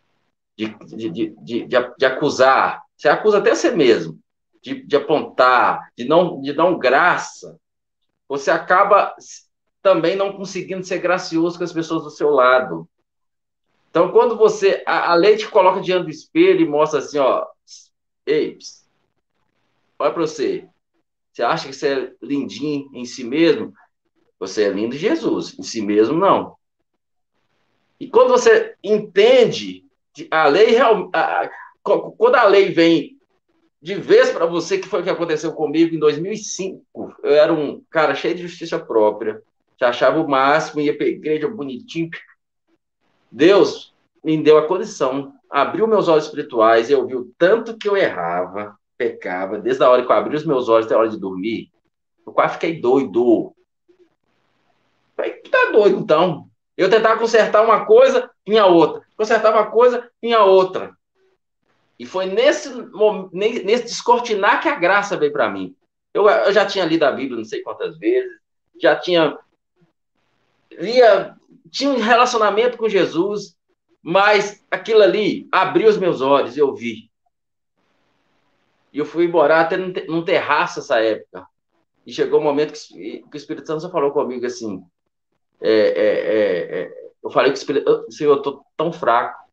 [0.56, 4.18] de, de, de acusar, você acusa até você mesmo,
[4.62, 7.58] de, de apontar, de não, de não graça,
[8.26, 9.14] você acaba
[9.82, 12.88] também não conseguindo ser gracioso com as pessoas do seu lado.
[13.96, 14.82] Então, quando você.
[14.84, 17.46] A, a lei te coloca diante do espelho e mostra assim, ó.
[18.26, 18.58] Ei,
[19.98, 20.68] olha para você.
[21.32, 23.72] Você acha que você é lindinho em si mesmo?
[24.38, 25.58] Você é lindo em Jesus.
[25.58, 26.56] Em si mesmo, não.
[27.98, 29.82] E quando você entende
[30.30, 31.50] a lei, a,
[31.82, 33.16] quando a lei vem
[33.80, 36.84] de vez para você, que foi o que aconteceu comigo em 2005,
[37.22, 39.42] eu era um cara cheio de justiça própria,
[39.80, 42.10] já achava o máximo, ia para a igreja bonitinho,
[43.36, 43.94] Deus
[44.24, 48.74] me deu a condição, abriu meus olhos espirituais eu vi o tanto que eu errava,
[48.96, 51.70] pecava, desde a hora que eu abri os meus olhos até a hora de dormir,
[52.26, 53.54] eu quase fiquei doido.
[55.14, 56.48] Falei, tá doido então?
[56.78, 59.02] Eu tentava consertar uma coisa, vinha outra.
[59.14, 60.96] Consertava uma coisa, vinha outra.
[61.98, 62.70] E foi nesse,
[63.34, 65.76] nesse descortinar que a graça veio para mim.
[66.14, 68.32] Eu, eu já tinha lido a Bíblia não sei quantas vezes,
[68.80, 69.38] já tinha
[70.76, 71.34] lia
[71.70, 73.56] tinha um relacionamento com Jesus,
[74.02, 77.10] mas aquilo ali abriu os meus olhos eu vi.
[78.92, 81.46] E eu fui morar até num terraço essa época.
[82.06, 84.82] E chegou o um momento que, o Espírito Santo só falou comigo assim.
[85.60, 89.44] É, é, é, é eu falei que o Espírito, Senhor, eu estou tão fraco.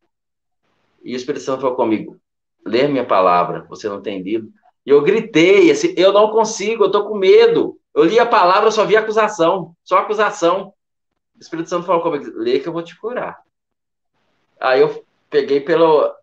[1.04, 2.18] E o Espírito Santo falou comigo:
[2.66, 4.50] lê minha palavra, você não tem lido.
[4.86, 7.80] E eu gritei, assim, eu não consigo, eu estou com medo.
[7.96, 10.74] Eu li a palavra, eu só vi acusação, só acusação.
[11.44, 13.44] Espírito Santo falou comigo, lê que eu vou te curar.
[14.60, 16.14] Aí eu peguei pelo,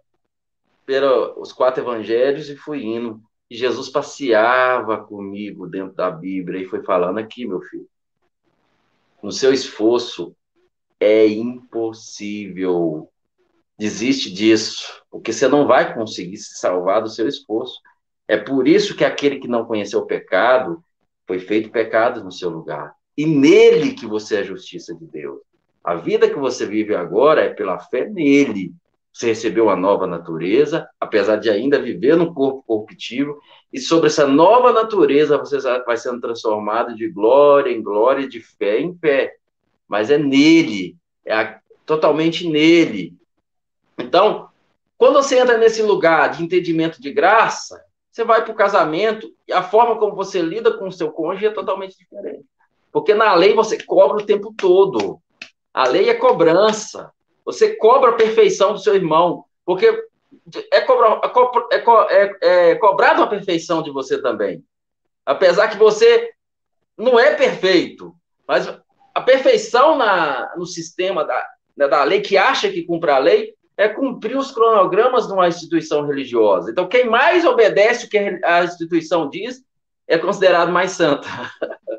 [0.87, 3.23] pelo os quatro evangelhos e fui indo.
[3.51, 7.89] E Jesus passeava comigo dentro da Bíblia e foi falando aqui, meu filho.
[9.23, 10.35] No seu esforço
[10.99, 13.11] é impossível.
[13.79, 17.79] Desiste disso, porque você não vai conseguir se salvar do seu esforço.
[18.29, 20.83] É por isso que aquele que não conheceu o pecado
[21.27, 25.43] foi feito pecado no seu lugar e nele que você é a justiça de Deus.
[25.85, 28.73] A vida que você vive agora é pela fé nele.
[29.13, 33.39] Você recebeu uma nova natureza, apesar de ainda viver no corpo corruptível,
[33.71, 38.81] e sobre essa nova natureza você vai sendo transformado de glória em glória, de fé
[38.81, 39.35] em fé.
[39.87, 43.13] Mas é nele, é a, totalmente nele.
[43.99, 44.49] Então,
[44.97, 49.53] quando você entra nesse lugar de entendimento de graça, você vai para o casamento e
[49.53, 52.40] a forma como você lida com o seu cônjuge é totalmente diferente.
[52.93, 55.21] Porque na lei você cobra o tempo todo.
[55.73, 57.13] A lei é cobrança.
[57.45, 59.45] Você cobra a perfeição do seu irmão.
[59.65, 59.87] Porque
[60.73, 61.21] é, cobra,
[61.73, 64.65] é, é, é, é cobrado a perfeição de você também.
[65.25, 66.31] Apesar que você
[66.97, 68.15] não é perfeito.
[68.47, 68.69] Mas
[69.15, 73.89] a perfeição na, no sistema da, da lei, que acha que cumpre a lei, é
[73.89, 76.71] cumprir os cronogramas de uma instituição religiosa.
[76.71, 79.63] Então, quem mais obedece o que a instituição diz
[80.07, 81.27] é considerado mais santo.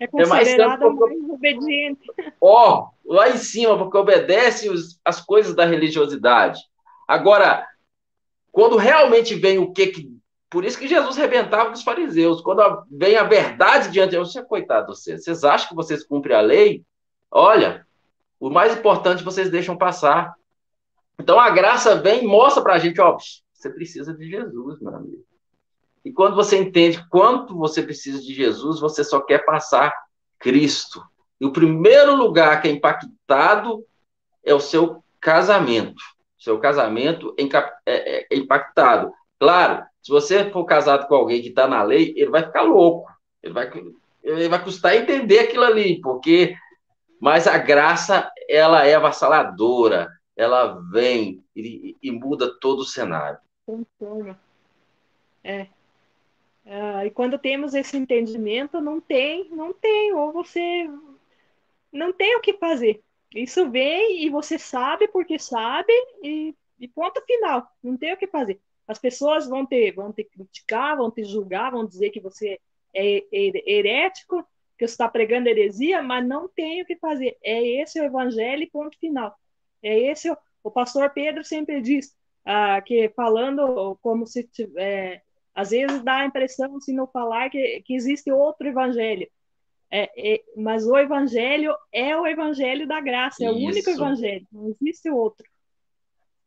[0.00, 2.00] É considerada é mais, mais obediente.
[2.40, 6.58] Ó, oh, lá em cima, porque obedece os, as coisas da religiosidade.
[7.06, 7.66] Agora,
[8.50, 10.20] quando realmente vem o que que.
[10.48, 12.40] Por isso que Jesus rebentava com os fariseus.
[12.40, 16.36] Quando vem a verdade diante de você, coitado de vocês, vocês acham que vocês cumprem
[16.36, 16.82] a lei?
[17.30, 17.86] Olha,
[18.40, 20.34] o mais importante vocês deixam passar.
[21.18, 23.16] Então a graça vem e mostra para a gente, ó,
[23.52, 25.29] você precisa de Jesus, meu amigo.
[26.04, 29.92] E quando você entende quanto você precisa de Jesus, você só quer passar
[30.38, 31.02] Cristo.
[31.40, 33.84] E o primeiro lugar que é impactado
[34.44, 36.02] é o seu casamento.
[36.38, 37.44] Seu casamento é,
[37.86, 39.12] é, é impactado.
[39.38, 43.10] Claro, se você for casado com alguém que está na lei, ele vai ficar louco.
[43.42, 43.70] Ele vai,
[44.22, 46.54] ele vai custar entender aquilo ali, porque.
[47.20, 50.08] Mas a graça, ela é avassaladora.
[50.34, 53.38] Ela vem e, e muda todo o cenário.
[55.44, 55.66] É,
[56.70, 60.88] Uh, e quando temos esse entendimento, não tem, não tem, ou você
[61.92, 63.02] não tem o que fazer.
[63.34, 67.68] Isso vem e você sabe porque sabe e, e ponto final.
[67.82, 68.60] Não tem o que fazer.
[68.86, 72.60] As pessoas vão ter, vão te criticar, vão te julgar, vão dizer que você
[72.94, 73.24] é
[73.66, 74.46] herético,
[74.78, 77.36] que você está pregando heresia, mas não tem o que fazer.
[77.42, 79.36] É esse o evangelho, ponto final.
[79.82, 85.20] É esse o, o pastor Pedro sempre diz: ah, que falando como se é,
[85.54, 89.28] às vezes dá a impressão, se não falar, que, que existe outro evangelho.
[89.90, 94.68] É, é, mas o evangelho é o evangelho da graça, é o único evangelho, não
[94.68, 95.44] existe outro.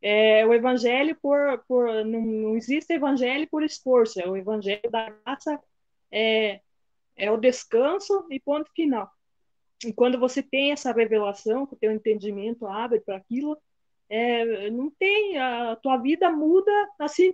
[0.01, 5.09] É, o evangelho por, por não, não, existe evangelho por esforço, é o evangelho da
[5.09, 5.59] graça
[6.11, 6.61] é,
[7.15, 9.09] é o descanso e ponto final.
[9.85, 13.57] E quando você tem essa revelação, que o teu entendimento abre para aquilo,
[14.09, 17.33] é, não tem, a tua vida muda assim.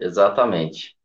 [0.00, 0.96] Exatamente.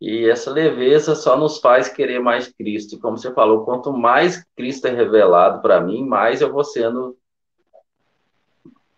[0.00, 2.98] E essa leveza só nos faz querer mais Cristo.
[2.98, 7.16] Como você falou, quanto mais Cristo é revelado para mim, mais eu vou sendo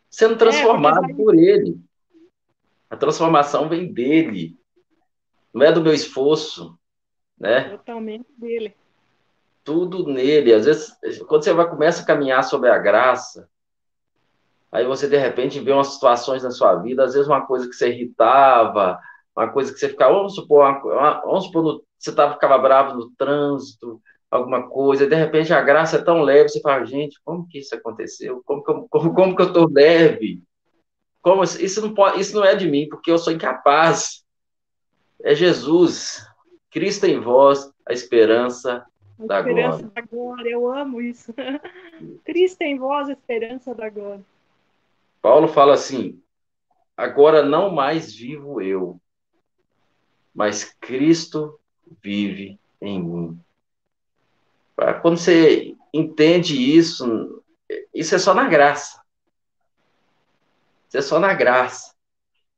[0.08, 1.78] sendo é, transformado é, por Ele.
[2.88, 4.56] A transformação vem dele,
[5.52, 6.78] não é do meu esforço,
[7.38, 7.70] né?
[7.70, 8.74] Totalmente dele.
[9.62, 10.52] Tudo nele.
[10.52, 13.48] Às vezes, quando você vai começa a caminhar sobre a graça,
[14.74, 17.74] aí você de repente vê umas situações na sua vida, às vezes uma coisa que
[17.76, 18.98] você irritava,
[19.36, 22.96] uma coisa que você ficava, vamos supor, uma, vamos supor no, você tava, ficava bravo
[22.96, 27.20] no trânsito, alguma coisa, e de repente a graça é tão leve, você fala, gente,
[27.24, 28.42] como que isso aconteceu?
[28.44, 30.42] Como que eu, como, como que eu tô leve?
[31.22, 34.24] Como, isso, não pode, isso não é de mim, porque eu sou incapaz.
[35.22, 36.26] É Jesus,
[36.68, 38.84] Cristo em vós, a esperança
[39.20, 39.92] a da esperança glória.
[39.94, 41.32] da glória, eu amo isso.
[42.26, 44.33] Cristo em vós, a esperança da glória.
[45.24, 46.22] Paulo fala assim:
[46.94, 49.00] agora não mais vivo eu,
[50.34, 51.58] mas Cristo
[52.02, 53.40] vive em mim.
[55.00, 57.42] Quando você entende isso,
[57.94, 59.02] isso é só na graça.
[60.88, 61.94] Isso é só na graça.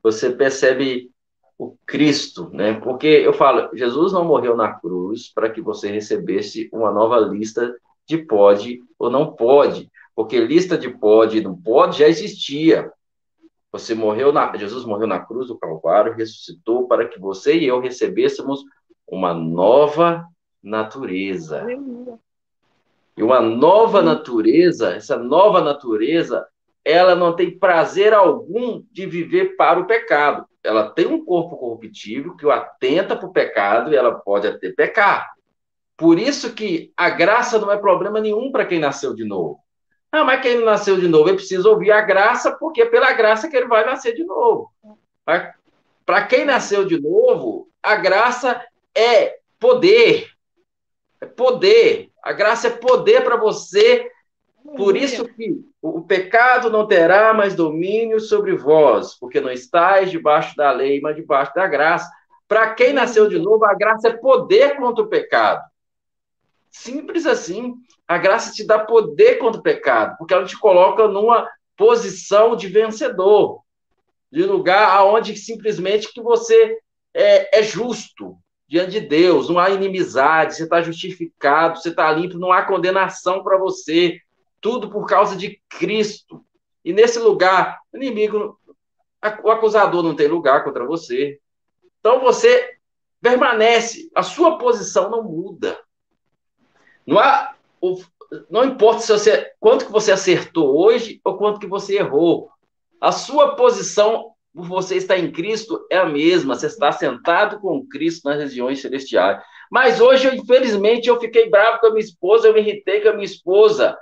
[0.03, 1.13] Você percebe
[1.57, 2.81] o Cristo, né?
[2.81, 7.73] Porque eu falo, Jesus não morreu na cruz para que você recebesse uma nova lista
[8.05, 12.91] de pode ou não pode, porque lista de pode e não pode já existia.
[13.71, 17.79] Você morreu na, Jesus morreu na cruz do Calvário, ressuscitou para que você e eu
[17.79, 18.65] recebêssemos
[19.07, 20.27] uma nova
[20.63, 21.67] natureza.
[23.15, 26.47] E uma nova natureza, essa nova natureza,
[26.83, 30.47] ela não tem prazer algum de viver para o pecado.
[30.65, 34.71] Ela tem um corpo corruptível que o atenta para o pecado e ela pode até
[34.71, 35.31] pecar.
[35.97, 39.66] Por isso que a graça não é problema nenhum para quem nasceu de novo.
[40.11, 43.13] Ah, mas quem não nasceu de novo, ele precisa ouvir a graça, porque é pela
[43.13, 44.71] graça que ele vai nascer de novo.
[46.05, 48.65] Para quem nasceu de novo, a graça
[48.95, 50.31] é poder.
[51.21, 52.11] É poder.
[52.23, 54.11] A graça é poder para você.
[54.77, 60.57] Por isso que o pecado não terá mais domínio sobre vós, porque não estáis debaixo
[60.57, 62.11] da lei, mas debaixo da graça.
[62.49, 65.63] Para quem nasceu de novo, a graça é poder contra o pecado.
[66.77, 67.75] Simples assim.
[68.07, 72.69] A graça te dá poder contra o pecado, porque ela te coloca numa posição de
[72.69, 73.63] vencedor,
[74.31, 76.79] de lugar aonde simplesmente que você
[77.15, 78.37] é, é justo
[78.69, 83.43] diante de Deus, não há inimizade, você está justificado, você está limpo, não há condenação
[83.43, 84.21] para você,
[84.61, 86.45] tudo por causa de Cristo.
[86.85, 88.61] E nesse lugar, o inimigo,
[89.43, 91.41] o acusador não tem lugar contra você.
[92.01, 92.77] Então você
[93.21, 95.79] permanece, a sua posição não muda.
[97.07, 97.55] Não há
[98.51, 102.51] não importa se você quanto que você acertou hoje ou quanto que você errou.
[103.01, 106.55] A sua posição você estar em Cristo é a mesma.
[106.55, 109.41] Você está sentado com Cristo nas regiões celestiais.
[109.71, 113.13] Mas hoje, infelizmente, eu fiquei bravo com a minha esposa, eu me irritei com a
[113.13, 113.97] minha esposa.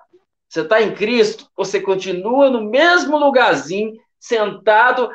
[0.49, 5.11] Você está em Cristo, você continua no mesmo lugarzinho, sentado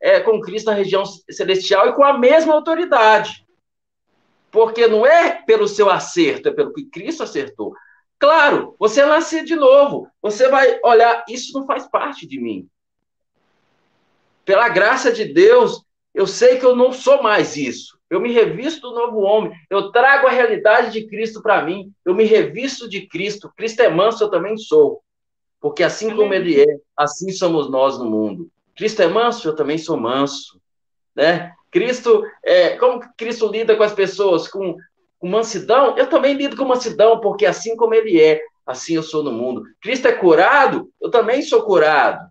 [0.00, 3.44] é, com Cristo na região celestial e com a mesma autoridade.
[4.56, 7.74] Porque não é pelo seu acerto, é pelo que Cristo acertou.
[8.18, 10.08] Claro, você nascer de novo.
[10.22, 12.66] Você vai olhar, isso não faz parte de mim.
[14.46, 15.82] Pela graça de Deus,
[16.14, 17.98] eu sei que eu não sou mais isso.
[18.08, 19.52] Eu me revisto do novo homem.
[19.68, 21.92] Eu trago a realidade de Cristo para mim.
[22.02, 23.52] Eu me revisto de Cristo.
[23.54, 25.02] Cristo é manso, eu também sou.
[25.60, 28.50] Porque assim como ele é, assim somos nós no mundo.
[28.74, 30.58] Cristo é manso, eu também sou manso.
[31.14, 31.54] Né?
[31.76, 34.48] Cristo, é, como Cristo lida com as pessoas?
[34.48, 34.76] Com
[35.18, 39.22] com mansidão, eu também lido com mansidão, porque assim como ele é, assim eu sou
[39.22, 39.64] no mundo.
[39.80, 42.30] Cristo é curado, eu também sou curado.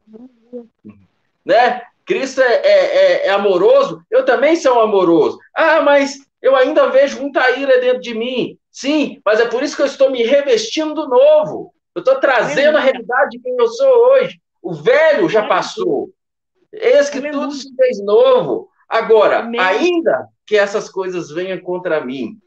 [1.43, 1.81] Né?
[2.05, 5.39] Cristo é, é, é, é amoroso, eu também sou amoroso.
[5.55, 8.57] Ah, mas eu ainda vejo muita ira dentro de mim.
[8.71, 11.73] Sim, mas é por isso que eu estou me revestindo do novo.
[11.95, 14.39] Eu estou trazendo a realidade de quem eu sou hoje.
[14.61, 16.09] O velho já passou.
[16.71, 18.69] Eis que tudo se fez novo.
[18.87, 22.39] Agora, ainda que essas coisas venham contra mim,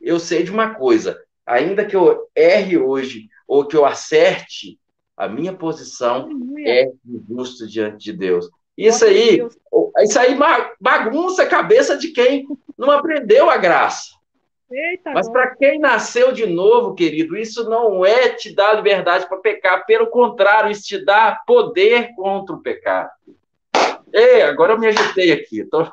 [0.00, 4.78] eu sei de uma coisa: ainda que eu erre hoje ou que eu acerte,
[5.16, 6.28] A minha posição
[6.64, 6.92] é
[7.28, 8.48] justo diante de Deus.
[8.76, 9.44] Isso aí,
[10.04, 10.38] isso aí
[10.80, 12.46] bagunça a cabeça de quem
[12.78, 14.16] não aprendeu a graça.
[14.70, 19.38] Eita, Mas para quem nasceu de novo, querido, isso não é te dar liberdade para
[19.38, 23.10] pecar, pelo contrário, isso te dá poder contra o pecado.
[24.12, 25.84] Ei, agora eu me agitei aqui, tô,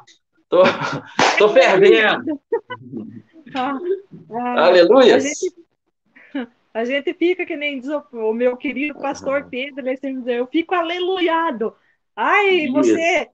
[0.49, 0.63] tô,
[1.38, 2.39] tô fervendo.
[3.55, 3.78] Ah,
[4.32, 5.16] ah, Aleluia.
[5.16, 5.53] A gente,
[6.74, 10.28] a gente fica que nem diz o, o meu querido pastor Pedro, ele sempre diz,
[10.28, 11.76] eu fico aleluiado.
[12.16, 13.30] Ai, você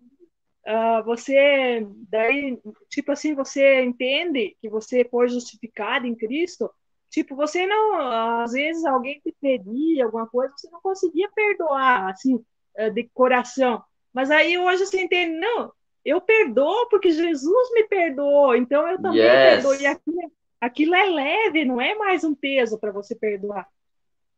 [0.64, 6.72] Uh, você daí tipo assim você entende que você foi justificado em Cristo
[7.10, 7.96] tipo você não
[8.44, 12.46] às vezes alguém te pedia alguma coisa você não conseguia perdoar assim
[12.78, 15.72] eh, de coração mas aí hoje você entende não
[16.04, 19.32] eu perdoo porque Jesus me perdoou então eu também yes.
[19.32, 23.68] perdoo e aquilo, aquilo, é leve não é mais um peso para você perdoar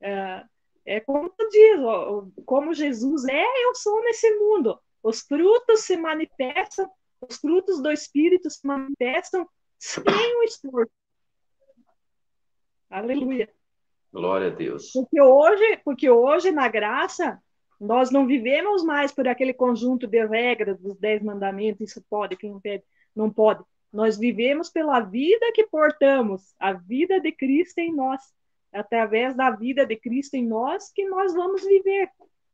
[0.01, 0.49] uh,
[0.85, 1.79] é como diz
[2.45, 8.49] como Jesus é eu sou nesse mundo os frutos se manifestam, os frutos do Espírito
[8.49, 9.47] se manifestam
[9.77, 10.91] sem o esforço.
[12.89, 13.53] Aleluia.
[14.13, 14.91] Glória a Deus.
[14.93, 17.42] Porque hoje, porque hoje na graça,
[17.79, 22.51] nós não vivemos mais por aquele conjunto de regras dos dez mandamentos, isso pode, quem
[22.51, 22.83] não pede,
[23.15, 23.63] não pode.
[23.91, 28.21] Nós vivemos pela vida que portamos, a vida de Cristo em nós.
[28.71, 32.09] Através da vida de Cristo em nós que nós vamos viver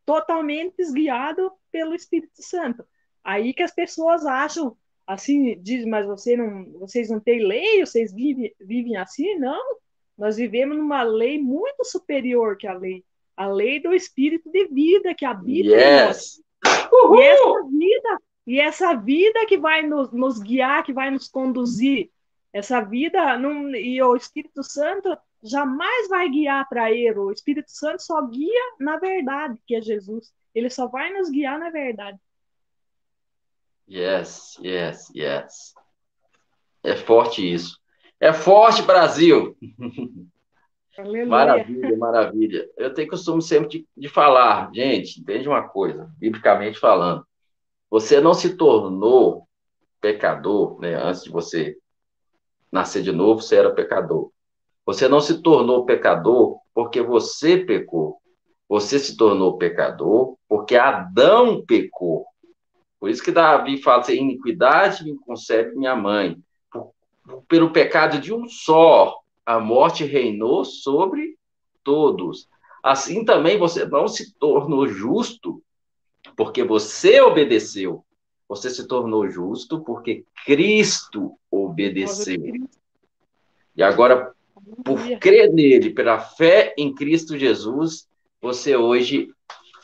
[0.06, 2.86] totalmente guiado pelo Espírito Santo.
[3.24, 4.76] Aí que as pessoas acham
[5.08, 9.36] assim, diz, mas você não, vocês não têm lei, vocês vivem, vivem assim?
[9.40, 9.78] Não,
[10.18, 13.04] nós vivemos numa lei muito superior que a lei,
[13.40, 16.42] a lei do Espírito de vida que habita yes.
[16.62, 17.16] em nós.
[17.16, 22.12] E essa vida, e essa vida que vai nos, nos guiar, que vai nos conduzir,
[22.52, 27.28] essa vida, não, e o Espírito Santo jamais vai guiar para erro.
[27.28, 30.34] O Espírito Santo só guia na verdade, que é Jesus.
[30.54, 32.20] Ele só vai nos guiar na verdade.
[33.90, 35.74] Yes, yes, yes.
[36.84, 37.80] É forte isso.
[38.20, 39.56] É forte, Brasil!
[41.00, 41.26] Aleluia.
[41.26, 42.70] Maravilha, maravilha.
[42.76, 47.26] Eu tenho costume sempre de, de falar, gente, entende uma coisa, biblicamente falando.
[47.90, 49.48] Você não se tornou
[50.02, 50.96] pecador, né?
[50.96, 51.78] Antes de você
[52.72, 54.30] nascer de novo, você era pecador.
[54.86, 58.20] Você não se tornou pecador porque você pecou.
[58.68, 62.26] Você se tornou pecador porque Adão pecou.
[63.00, 66.38] Por isso que Davi fala assim: iniquidade me concebe minha mãe.
[66.70, 66.94] Por,
[67.48, 69.20] pelo pecado de um só,
[69.50, 71.36] a morte reinou sobre
[71.84, 72.48] todos.
[72.84, 75.60] Assim também você não se tornou justo
[76.38, 78.06] porque você obedeceu.
[78.48, 82.40] Você se tornou justo porque Cristo obedeceu.
[83.76, 84.36] E agora,
[84.86, 88.08] por crer nele, pela fé em Cristo Jesus,
[88.40, 89.34] você hoje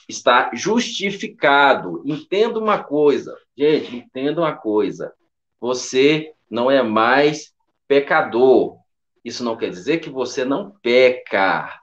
[0.08, 2.04] está justificado.
[2.06, 5.12] Entenda uma coisa, gente, entenda uma coisa.
[5.60, 7.52] Você não é mais
[7.88, 8.85] pecador.
[9.26, 11.82] Isso não quer dizer que você não peca.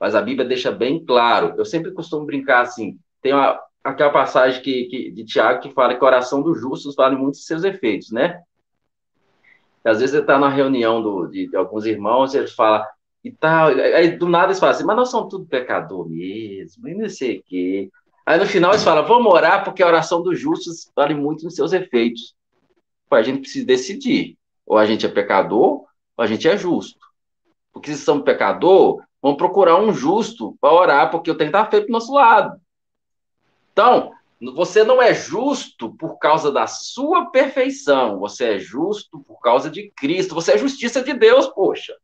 [0.00, 1.54] Mas a Bíblia deixa bem claro.
[1.56, 2.98] Eu sempre costumo brincar assim.
[3.22, 6.96] Tem uma, aquela passagem que, que, de Tiago que fala que a oração dos justos
[6.96, 8.42] vale muito seus efeitos, né?
[9.84, 12.84] Às vezes você está na reunião do, de, de, alguns irmãos e eles falam,
[13.24, 16.94] e tal, aí do nada eles falam assim, mas nós somos tudo pecador mesmo, e
[16.94, 17.90] não sei o quê.
[18.26, 21.54] Aí no final eles falam, vamos orar porque a oração dos justos vale muito nos
[21.54, 22.34] seus efeitos.
[23.08, 24.36] Pô, a gente precisa decidir,
[24.66, 25.87] ou a gente é pecador,
[26.18, 27.06] a gente é justo.
[27.72, 31.70] Porque se somos pecador, vamos procurar um justo para orar, porque eu tenho que estar
[31.70, 32.60] feito do nosso lado.
[33.72, 34.12] Então,
[34.54, 39.90] você não é justo por causa da sua perfeição, você é justo por causa de
[39.96, 41.94] Cristo, você é justiça de Deus, poxa.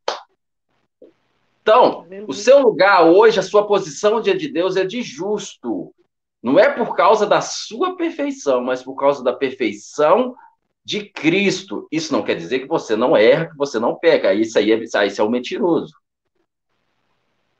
[1.62, 5.94] Então, o seu lugar hoje, a sua posição diante de Deus é de justo.
[6.42, 10.36] Não é por causa da sua perfeição, mas por causa da perfeição
[10.84, 11.88] de Cristo.
[11.90, 14.34] Isso não quer dizer que você não erra, que você não peca.
[14.34, 15.94] Isso aí é, isso é o mentiroso.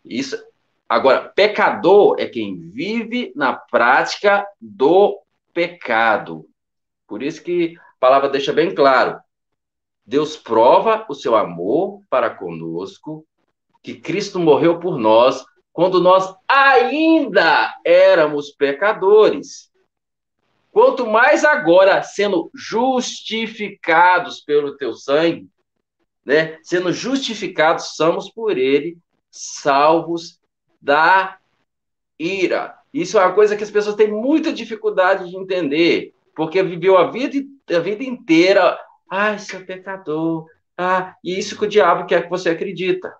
[0.05, 0.37] Isso,
[0.89, 5.19] Agora, pecador é quem vive na prática do
[5.53, 6.47] pecado.
[7.07, 9.19] Por isso que a palavra deixa bem claro.
[10.07, 13.27] Deus prova o seu amor para conosco,
[13.83, 19.71] que Cristo morreu por nós quando nós ainda éramos pecadores.
[20.75, 25.49] Quanto mais agora sendo justificados pelo teu sangue,
[26.27, 26.59] né?
[26.65, 28.99] Sendo justificados somos por ele,
[29.31, 30.41] salvos
[30.83, 31.39] da
[32.19, 32.77] ira.
[32.93, 37.09] Isso é uma coisa que as pessoas têm muita dificuldade de entender, porque viveu a
[37.09, 37.39] vida,
[37.71, 38.77] a vida inteira,
[39.09, 40.45] ah, é pecador,
[40.77, 43.15] ah, e isso que o diabo quer que você acredita.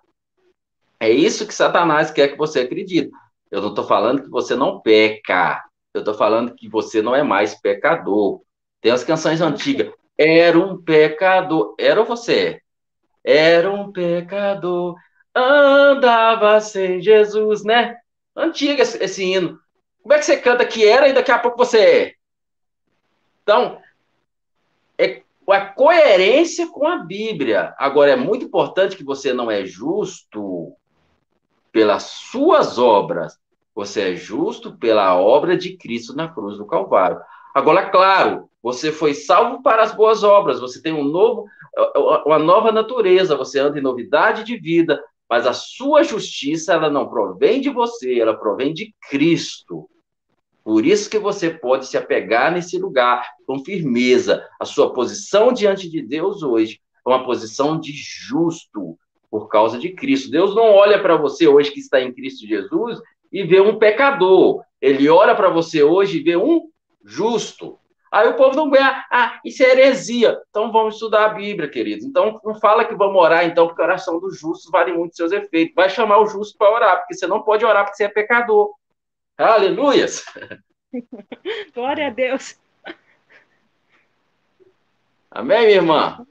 [0.99, 3.11] É isso que Satanás quer que você acredite.
[3.49, 5.63] Eu não estou falando que você não peca.
[5.95, 8.41] Eu estou falando que você não é mais pecador.
[8.81, 9.93] Tem as canções antigas.
[10.17, 11.73] Era um pecador.
[11.79, 12.61] Era você
[13.23, 13.53] é?
[13.53, 14.97] Era um pecador.
[15.33, 17.95] Andava sem Jesus, né?
[18.35, 19.57] Antiga esse, esse hino.
[20.03, 22.13] Como é que você canta que era e daqui a pouco você é?
[23.41, 23.79] Então,
[24.97, 27.73] é a coerência com a Bíblia.
[27.77, 30.75] Agora, é muito importante que você não é justo
[31.71, 33.39] pelas suas obras,
[33.75, 37.19] você é justo pela obra de Cristo na cruz do Calvário.
[37.53, 41.45] Agora, claro, você foi salvo para as boas obras, você tem um novo,
[42.25, 47.09] uma nova natureza, você anda em novidade de vida, mas a sua justiça, ela não
[47.09, 49.89] provém de você, ela provém de Cristo.
[50.63, 54.43] Por isso que você pode se apegar nesse lugar com firmeza.
[54.59, 58.97] A sua posição diante de Deus hoje é uma posição de justo
[59.29, 60.31] por causa de Cristo.
[60.31, 62.99] Deus não olha para você hoje que está em Cristo Jesus
[63.35, 64.63] e vê um pecador.
[64.81, 66.69] Ele olha para você hoje e vê um
[67.03, 67.77] justo.
[68.09, 69.05] Aí o povo não ganha.
[69.11, 70.39] Ah, isso é heresia.
[70.49, 72.05] Então vamos estudar a Bíblia, queridos.
[72.05, 75.33] Então não fala que vamos orar, então, porque a oração dos justos vale muito seus
[75.33, 75.75] efeitos.
[75.75, 78.73] Vai chamar o justo para orar, porque você não pode orar porque você é pecador.
[79.37, 80.23] Aleluias!
[81.75, 82.57] Glória a Deus.
[85.29, 86.25] Amém, minha irmã?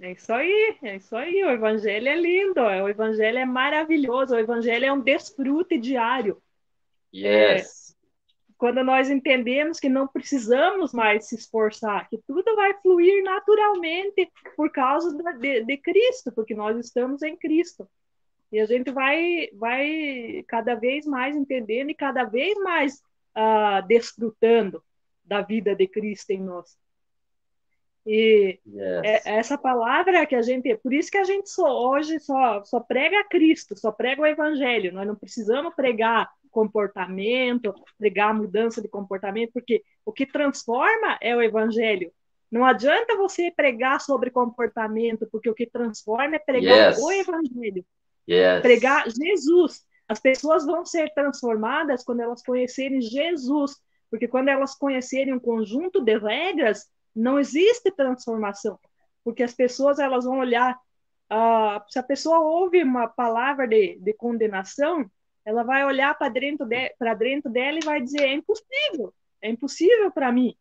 [0.00, 1.44] É isso aí, é isso aí.
[1.44, 6.42] O evangelho é lindo, o evangelho é maravilhoso, o evangelho é um desfrute diário.
[7.14, 7.90] Yes.
[7.90, 7.94] É,
[8.56, 14.70] quando nós entendemos que não precisamos mais se esforçar, que tudo vai fluir naturalmente por
[14.70, 17.88] causa de, de Cristo, porque nós estamos em Cristo.
[18.50, 23.02] E a gente vai, vai cada vez mais entendendo e cada vez mais
[23.36, 24.82] uh, desfrutando
[25.24, 26.76] da vida de Cristo em nós.
[28.06, 29.02] E yes.
[29.02, 32.80] é, essa palavra que a gente, por isso que a gente só, hoje só, só
[32.80, 34.92] prega Cristo, só prega o Evangelho.
[34.92, 41.42] Nós não precisamos pregar comportamento, pregar mudança de comportamento, porque o que transforma é o
[41.42, 42.12] Evangelho.
[42.50, 47.02] Não adianta você pregar sobre comportamento, porque o que transforma é pregar yes.
[47.02, 47.84] o Evangelho.
[48.28, 48.62] Yes.
[48.62, 49.82] Pregar Jesus.
[50.06, 53.76] As pessoas vão ser transformadas quando elas conhecerem Jesus,
[54.10, 58.78] porque quando elas conhecerem um conjunto de regras, não existe transformação,
[59.22, 60.74] porque as pessoas elas vão olhar,
[61.32, 65.08] uh, se a pessoa ouve uma palavra de, de condenação,
[65.44, 70.10] ela vai olhar para dentro, de, dentro dela e vai dizer: é impossível, é impossível
[70.10, 70.54] para mim.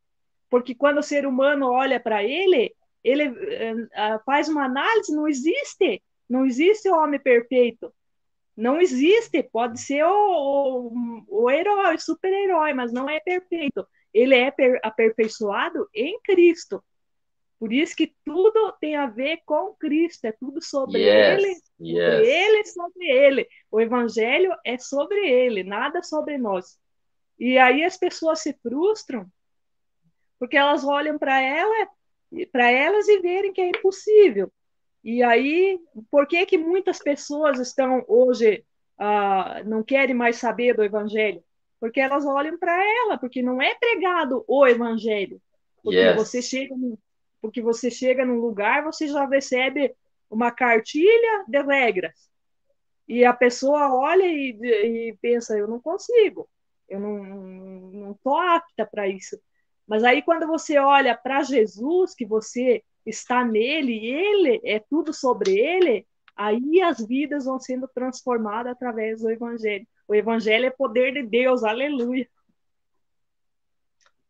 [0.50, 6.04] Porque quando o ser humano olha para ele, ele uh, faz uma análise: não existe,
[6.30, 7.94] não existe o homem perfeito.
[8.56, 13.84] Não existe, pode ser o, o, o herói, super-herói, mas não é perfeito
[14.14, 14.54] ele é
[14.84, 16.84] aperfeiçoado em Cristo.
[17.60, 21.48] Por isso que tudo tem a ver com Cristo, é tudo sobre yes, ele,
[21.80, 22.12] yes.
[22.12, 23.48] sobre ele, sobre ele.
[23.72, 26.78] O evangelho é sobre ele, nada sobre nós.
[27.40, 29.30] E aí as pessoas se frustram
[30.44, 31.88] porque elas olham para ela,
[32.52, 34.52] para elas e verem que é impossível.
[35.02, 35.80] E aí,
[36.12, 38.66] por que que muitas pessoas estão hoje
[39.00, 41.42] uh, não querem mais saber do evangelho?
[41.84, 45.42] Porque elas olham para ela, porque não é pregado o evangelho.
[45.84, 46.16] Porque yes.
[46.16, 46.98] você chega no,
[47.42, 49.94] porque você chega num lugar, você já recebe
[50.30, 52.30] uma cartilha de regras.
[53.06, 54.58] E a pessoa olha e,
[55.10, 56.50] e pensa, eu não consigo,
[56.88, 59.38] eu não não tô apta para isso.
[59.86, 65.60] Mas aí quando você olha para Jesus, que você está nele, ele é tudo sobre
[65.60, 69.86] ele, aí as vidas vão sendo transformadas através do evangelho.
[70.14, 72.30] O evangelho é poder de Deus, aleluia.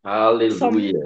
[0.02, 1.04] Aleluia.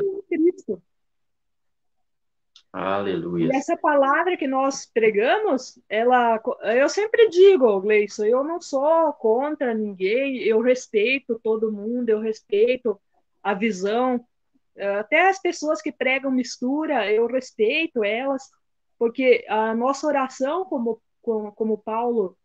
[2.72, 3.50] Aleluia.
[3.52, 6.40] E essa palavra que nós pregamos, ela,
[6.76, 13.02] eu sempre digo, Gleison, eu não sou contra ninguém, eu respeito todo mundo, eu respeito
[13.42, 14.24] a visão,
[15.00, 18.44] até as pessoas que pregam mistura, eu respeito elas,
[19.00, 22.38] porque a nossa oração, como, como, como Paulo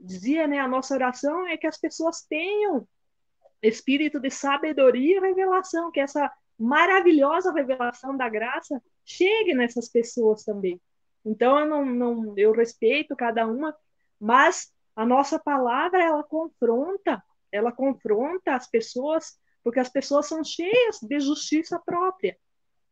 [0.00, 2.86] dizia, né, a nossa oração é que as pessoas tenham
[3.62, 10.80] espírito de sabedoria e revelação, que essa maravilhosa revelação da graça chegue nessas pessoas também.
[11.24, 13.76] Então eu não, não eu respeito cada uma,
[14.18, 17.22] mas a nossa palavra ela confronta,
[17.52, 22.36] ela confronta as pessoas, porque as pessoas são cheias de justiça própria,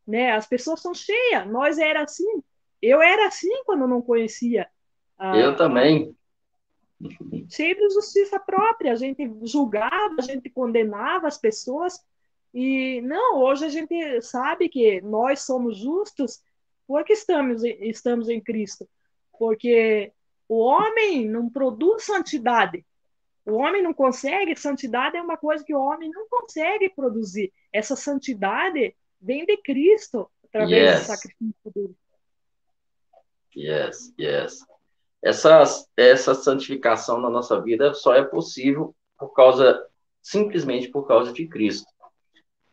[0.06, 0.32] né?
[0.32, 1.46] As pessoas são cheias.
[1.46, 2.42] Nós era assim,
[2.82, 4.68] eu era assim quando não conhecia.
[5.18, 6.16] A, eu também
[7.48, 8.92] cheio de justiça própria.
[8.92, 12.00] A gente julgava, a gente condenava as pessoas.
[12.52, 16.42] E não, hoje a gente sabe que nós somos justos
[16.86, 18.88] porque estamos, estamos em Cristo.
[19.38, 20.12] Porque
[20.48, 22.84] o homem não produz santidade.
[23.44, 27.52] O homem não consegue, santidade é uma coisa que o homem não consegue produzir.
[27.72, 31.00] Essa santidade vem de Cristo, através yes.
[31.00, 31.96] do sacrifício dele.
[33.56, 34.60] Yes, yes.
[35.22, 35.62] Essa,
[35.96, 39.84] essa santificação na nossa vida só é possível por causa,
[40.22, 41.88] simplesmente por causa de Cristo.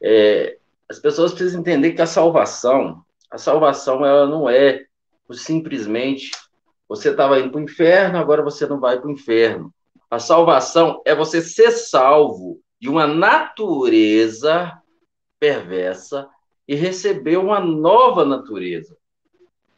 [0.01, 4.85] É, as pessoas precisam entender que a salvação, a salvação ela não é
[5.31, 6.29] simplesmente
[6.87, 9.73] você estava indo para o inferno, agora você não vai para o inferno.
[10.09, 14.71] A salvação é você ser salvo de uma natureza
[15.39, 16.29] perversa
[16.67, 18.95] e receber uma nova natureza.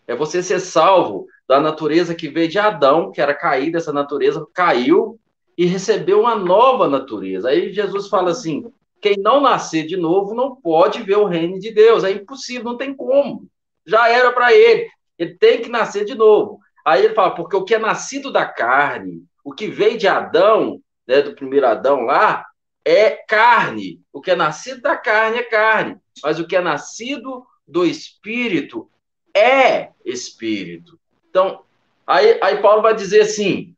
[0.06, 4.46] É você ser salvo da natureza que veio de Adão, que era caída, essa natureza
[4.54, 5.20] caiu
[5.58, 7.50] e recebeu uma nova natureza.
[7.50, 8.72] Aí Jesus fala assim:
[9.02, 12.04] quem não nascer de novo não pode ver o reino de Deus.
[12.04, 13.48] É impossível, não tem como.
[13.86, 14.90] Já era para ele.
[15.18, 16.60] Ele tem que nascer de novo.
[16.86, 20.82] Aí ele fala, porque o que é nascido da carne, o que veio de Adão,
[21.08, 22.46] né, do primeiro Adão lá,
[22.86, 24.02] é carne.
[24.14, 25.98] O que é nascido da carne é carne.
[26.24, 28.90] Mas o que é nascido do espírito
[29.36, 30.97] é espírito.
[31.30, 31.62] Então,
[32.06, 33.76] aí, aí Paulo vai dizer assim: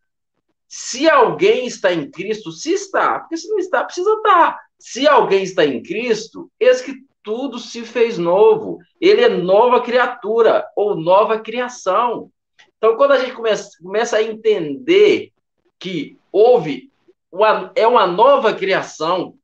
[0.68, 4.60] se alguém está em Cristo, se está, porque se não está, precisa estar.
[4.78, 6.94] Se alguém está em Cristo, eis que
[7.24, 8.80] tudo se fez novo.
[9.00, 12.32] Ele é nova criatura ou nova criação.
[12.78, 15.32] Então, quando a gente começa, começa a entender
[15.78, 16.90] que houve
[17.32, 19.36] uma, é uma nova criação,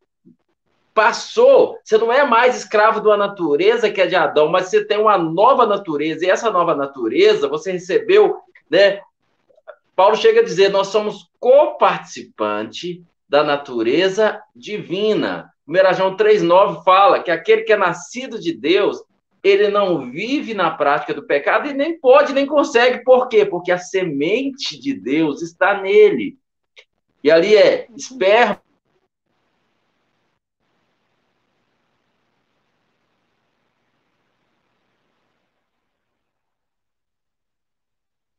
[0.95, 4.83] passou, você não é mais escravo de uma natureza que é de Adão, mas você
[4.83, 8.37] tem uma nova natureza, e essa nova natureza você recebeu,
[8.71, 9.01] né?
[9.93, 15.51] Paulo chega a dizer: nós somos coparticipante da natureza divina.
[15.67, 19.03] 1 João 3,9 fala que aquele que é nascido de Deus,
[19.43, 23.03] ele não vive na prática do pecado e nem pode, nem consegue.
[23.03, 23.45] Por quê?
[23.45, 26.37] Porque a semente de Deus está nele.
[27.23, 28.61] E ali é esperma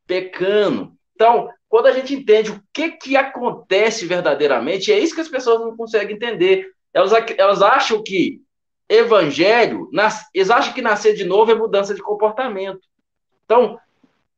[0.07, 0.93] pecando.
[1.15, 5.61] Então, quando a gente entende o que, que acontece verdadeiramente, é isso que as pessoas
[5.61, 6.71] não conseguem entender.
[6.93, 8.41] Elas, elas acham que
[8.89, 12.81] evangelho, nas, eles acham que nascer de novo é mudança de comportamento.
[13.45, 13.79] Então,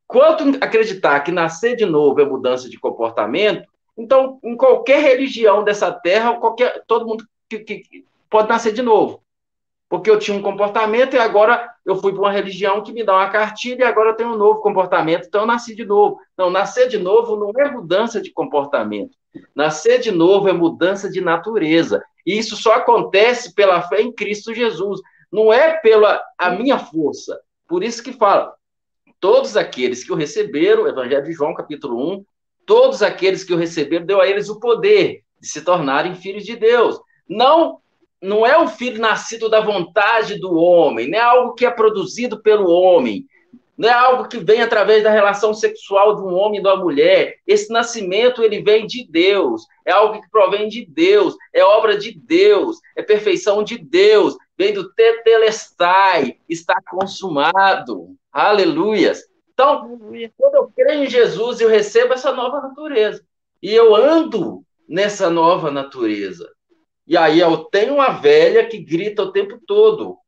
[0.06, 5.92] quanto acreditar que nascer de novo é mudança de comportamento, então, em qualquer religião dessa
[5.92, 9.22] terra, qualquer, todo mundo que, que pode nascer de novo
[9.88, 13.14] porque eu tinha um comportamento e agora eu fui para uma religião que me dá
[13.14, 16.18] uma cartilha e agora eu tenho um novo comportamento, então eu nasci de novo.
[16.36, 19.16] Não, nascer de novo não é mudança de comportamento.
[19.54, 22.02] Nascer de novo é mudança de natureza.
[22.26, 25.00] E isso só acontece pela fé em Cristo Jesus.
[25.32, 27.40] Não é pela a minha força.
[27.66, 28.54] Por isso que fala,
[29.18, 32.24] todos aqueles que o receberam, Evangelho de João, capítulo 1,
[32.66, 36.56] todos aqueles que o receberam, deu a eles o poder de se tornarem filhos de
[36.56, 37.00] Deus.
[37.28, 37.80] Não
[38.20, 42.42] não é um filho nascido da vontade do homem, não é algo que é produzido
[42.42, 43.26] pelo homem,
[43.76, 46.76] não é algo que vem através da relação sexual de um homem e de uma
[46.76, 47.36] mulher.
[47.46, 52.10] Esse nascimento ele vem de Deus, é algo que provém de Deus, é obra de
[52.12, 58.16] Deus, é perfeição de Deus, vem do tetelestai, está consumado.
[58.32, 59.22] Aleluias.
[59.54, 59.96] Então,
[60.36, 63.24] quando eu creio em Jesus, eu recebo essa nova natureza.
[63.62, 66.50] E eu ando nessa nova natureza.
[67.08, 70.18] E aí eu tenho uma velha que grita o tempo todo.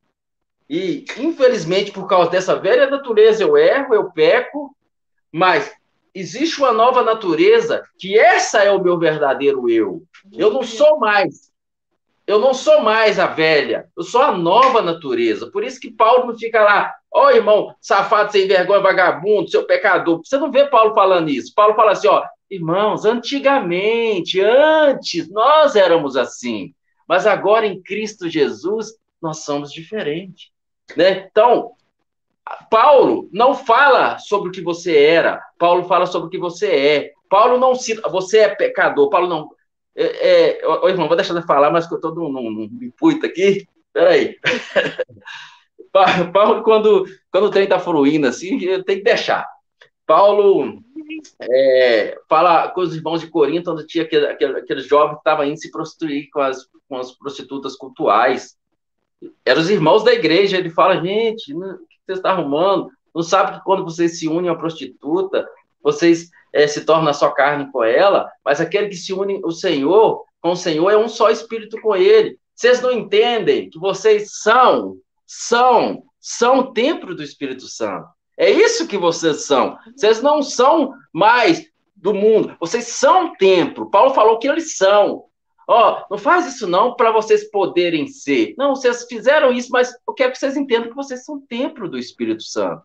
[0.69, 4.75] E, infelizmente, por causa dessa velha natureza, eu erro, eu peco,
[5.31, 5.71] mas
[6.15, 10.03] existe uma nova natureza que essa é o meu verdadeiro eu.
[10.33, 11.50] Eu não sou mais.
[12.31, 15.51] Eu não sou mais a velha, eu sou a nova natureza.
[15.51, 19.65] Por isso que Paulo não fica lá, ó oh, irmão, safado, sem vergonha, vagabundo, seu
[19.65, 20.21] pecador.
[20.25, 21.53] Você não vê Paulo falando isso.
[21.55, 26.75] Paulo fala assim, ó, Irmãos, antigamente, antes, nós éramos assim.
[27.09, 28.89] Mas agora em Cristo Jesus,
[29.23, 30.51] nós somos diferentes.
[30.97, 31.29] Né?
[31.31, 31.73] Então,
[32.69, 37.13] Paulo não fala sobre o que você era, Paulo fala sobre o que você é.
[37.29, 39.49] Paulo não cita, você é pecador, Paulo não.
[39.95, 42.93] É, é, ô, irmão, vou deixar de falar, mas que eu estou num, num, num
[43.25, 43.67] aqui.
[43.93, 44.37] Peraí.
[46.33, 49.47] Paulo, quando, quando o trem está fluindo assim, tem que deixar.
[50.07, 50.83] Paulo
[51.41, 55.45] é, fala com os irmãos de Corinto, onde tinha aquele, aquele, aqueles jovens que estavam
[55.45, 58.57] indo se prostituir com as, com as prostitutas cultuais.
[59.45, 60.57] Eram os irmãos da igreja.
[60.57, 62.91] Ele fala, gente, o que está arrumando?
[63.15, 65.49] Não sabe que quando vocês se unem a prostituta,
[65.83, 69.51] vocês é, se tornam a sua carne com ela, mas aquele que se une o
[69.51, 72.39] Senhor, com o Senhor, é um só espírito com ele.
[72.55, 74.97] Vocês não entendem que vocês são,
[75.27, 78.07] são, são o templo do Espírito Santo.
[78.37, 79.77] É isso que vocês são.
[79.97, 82.57] Vocês não são mais do mundo.
[82.59, 83.91] Vocês são templo.
[83.91, 85.25] Paulo falou que eles são.
[85.69, 88.55] Ó, oh, não faz isso não para vocês poderem ser.
[88.59, 91.97] Não, vocês fizeram isso, mas eu quero que vocês entendam que vocês são templo do
[91.97, 92.83] Espírito Santo.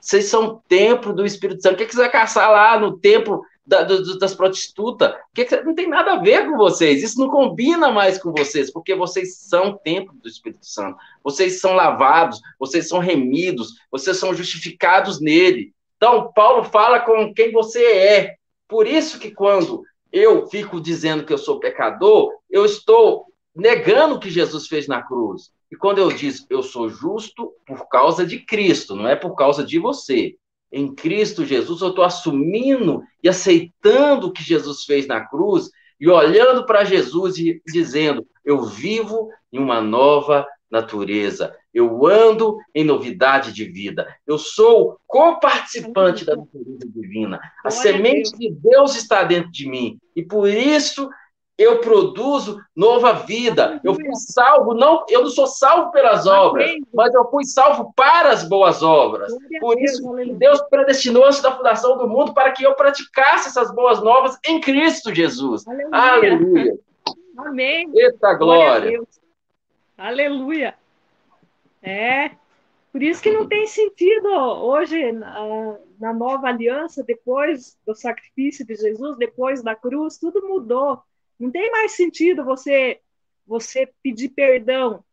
[0.00, 1.74] Vocês são templo do Espírito Santo.
[1.74, 5.14] O que, que você vai caçar lá no templo da, do, das prostitutas?
[5.34, 7.02] Que que, não tem nada a ver com vocês.
[7.02, 10.98] Isso não combina mais com vocês, porque vocês são templo do Espírito Santo.
[11.22, 15.72] Vocês são lavados, vocês são remidos, vocês são justificados nele.
[15.96, 18.34] Então, Paulo fala com quem você é.
[18.68, 24.20] Por isso que quando eu fico dizendo que eu sou pecador, eu estou negando o
[24.20, 25.50] que Jesus fez na cruz.
[25.74, 29.64] E quando eu diz eu sou justo por causa de Cristo, não é por causa
[29.64, 30.36] de você.
[30.70, 35.68] Em Cristo Jesus, eu estou assumindo e aceitando o que Jesus fez na cruz
[35.98, 41.52] e olhando para Jesus e dizendo: eu vivo em uma nova natureza.
[41.72, 44.06] Eu ando em novidade de vida.
[44.24, 47.40] Eu sou co-participante da natureza divina.
[47.64, 49.98] A semente de Deus está dentro de mim.
[50.14, 51.10] E por isso
[51.56, 53.80] eu produzo nova vida.
[53.84, 58.30] Eu fui salvo, não, eu não sou salvo pelas obras, mas eu fui salvo para
[58.30, 59.32] as boas obras.
[59.60, 60.02] Por isso,
[60.34, 64.60] Deus predestinou antes da fundação do mundo para que eu praticasse essas boas novas em
[64.60, 65.66] Cristo Jesus.
[65.66, 65.90] Aleluia.
[65.92, 66.78] Aleluia.
[67.38, 67.90] Amém.
[67.94, 69.00] Eita glória.
[69.96, 70.74] Aleluia.
[71.82, 72.32] É.
[72.90, 78.76] Por isso que não tem sentido hoje, na, na nova aliança, depois do sacrifício de
[78.76, 81.02] Jesus, depois da cruz, tudo mudou
[81.38, 83.00] não tem mais sentido você
[83.46, 85.04] você pedir perdão.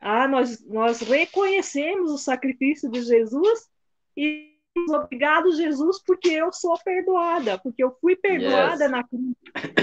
[0.00, 3.68] Ah, nós, nós reconhecemos o sacrifício de Jesus
[4.16, 4.52] e
[4.90, 8.90] obrigado, Jesus, porque eu sou perdoada, porque eu fui perdoada yes.
[8.90, 9.34] na cruz.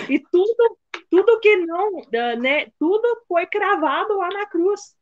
[0.10, 0.78] E tudo,
[1.10, 2.02] tudo que não,
[2.40, 4.96] né, tudo foi cravado lá na cruz.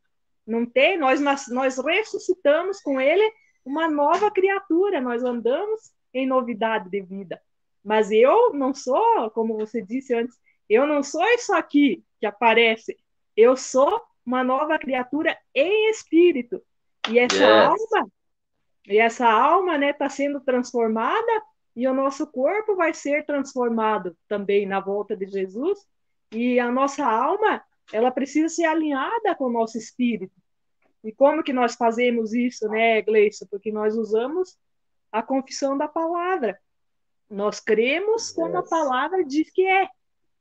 [0.46, 3.28] Não tem, nós, nós ressuscitamos com ele
[3.64, 7.40] uma nova criatura, nós andamos em novidade de vida.
[7.84, 10.36] Mas eu não sou, como você disse antes,
[10.68, 12.96] eu não sou isso aqui que aparece.
[13.36, 16.62] Eu sou uma nova criatura em espírito.
[17.10, 17.92] E essa yes.
[17.94, 18.10] alma,
[18.86, 21.42] e essa alma, né, está sendo transformada
[21.74, 25.78] e o nosso corpo vai ser transformado também na volta de Jesus.
[26.32, 27.62] E a nossa alma,
[27.92, 30.34] ela precisa ser alinhada com o nosso espírito.
[31.04, 33.46] E como que nós fazemos isso, né, Gleison?
[33.48, 34.58] Porque nós usamos
[35.12, 36.58] a confissão da palavra.
[37.30, 38.32] Nós cremos yes.
[38.32, 39.88] como a palavra diz que é.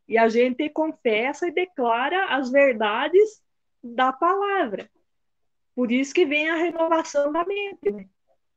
[0.08, 3.42] E a gente confessa e declara as verdades
[3.84, 4.90] da palavra.
[5.76, 8.08] Por isso que vem a renovação da mente, né?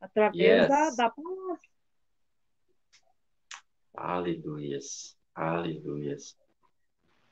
[0.00, 0.68] através yes.
[0.68, 1.60] da, da palavra.
[3.94, 6.36] Aleluias, aleluias.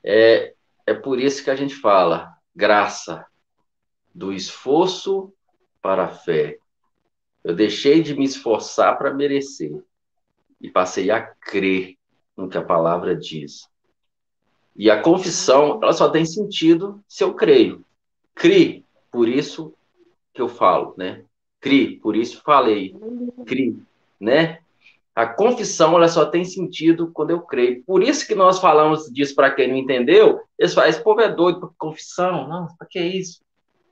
[0.04, 0.54] É,
[0.86, 3.24] é por isso que a gente fala graça
[4.14, 5.32] do esforço
[5.80, 6.58] para a fé.
[7.42, 9.82] Eu deixei de me esforçar para merecer
[10.60, 11.96] e passei a crer
[12.36, 13.68] no que a palavra diz.
[14.78, 17.84] E a confissão, ela só tem sentido se eu creio.
[18.32, 19.74] Cri, por isso
[20.32, 21.24] que eu falo, né?
[21.60, 22.94] Cri, por isso falei.
[23.44, 23.76] Cri,
[24.20, 24.60] né?
[25.16, 27.82] A confissão, ela só tem sentido quando eu creio.
[27.82, 30.40] Por isso que nós falamos disso para quem não entendeu.
[30.56, 32.46] Eles falam, esse povo é doido, confissão.
[32.46, 33.40] Não, para que isso?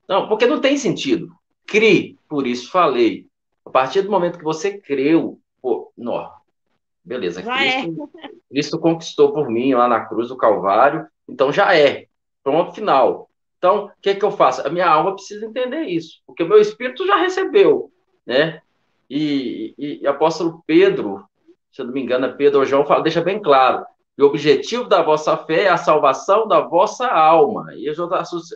[0.07, 1.35] Não, porque não tem sentido.
[1.65, 3.27] Cri, por isso falei.
[3.65, 6.31] A partir do momento que você creu, pô, não,
[7.07, 8.29] Beleza, Cristo, é.
[8.49, 12.05] Cristo conquistou por mim lá na cruz do Calvário, então já é.
[12.43, 13.29] Pronto, final.
[13.57, 14.67] Então, o que, que eu faço?
[14.67, 17.89] A minha alma precisa entender isso, porque o meu espírito já recebeu,
[18.25, 18.61] né?
[19.09, 21.23] E, e, e apóstolo Pedro,
[21.71, 23.85] se eu não me engano, é Pedro ou João, fala, deixa bem claro,
[24.19, 27.73] o objetivo da vossa fé é a salvação da vossa alma.
[27.73, 28.03] E eu já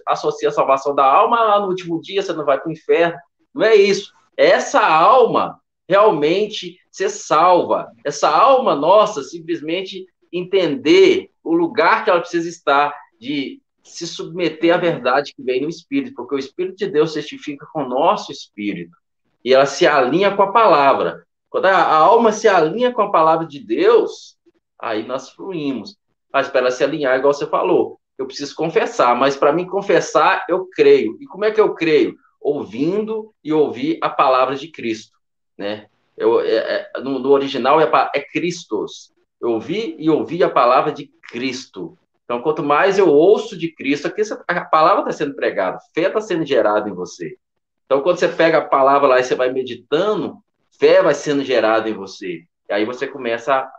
[0.07, 3.17] associo a salvação da alma lá no último dia, você não vai para o inferno.
[3.53, 4.11] Não é isso.
[4.35, 5.60] É essa alma
[5.91, 7.91] realmente ser salva.
[8.05, 14.77] Essa alma nossa simplesmente entender o lugar que ela precisa estar, de se submeter à
[14.77, 18.95] verdade que vem no Espírito, porque o Espírito de Deus testifica com o nosso Espírito,
[19.43, 21.25] e ela se alinha com a palavra.
[21.49, 24.37] Quando a, a alma se alinha com a palavra de Deus,
[24.79, 25.97] aí nós fluímos.
[26.31, 30.45] Mas para ela se alinhar, igual você falou, eu preciso confessar, mas para mim confessar,
[30.47, 31.17] eu creio.
[31.19, 32.15] E como é que eu creio?
[32.39, 35.20] Ouvindo e ouvir a palavra de Cristo
[35.57, 35.87] né?
[36.17, 39.11] Eu, é, é, no, no, original é, é Christos.
[39.39, 41.97] Eu ouvi e ouvi a palavra de Cristo.
[42.25, 46.21] Então, quanto mais eu ouço de Cristo, aqui a palavra está sendo pregada, fé está
[46.21, 47.37] sendo gerada em você.
[47.85, 50.37] Então, quando você pega a palavra lá e você vai meditando,
[50.79, 52.45] fé vai sendo gerada em você.
[52.69, 53.71] E aí você começa a,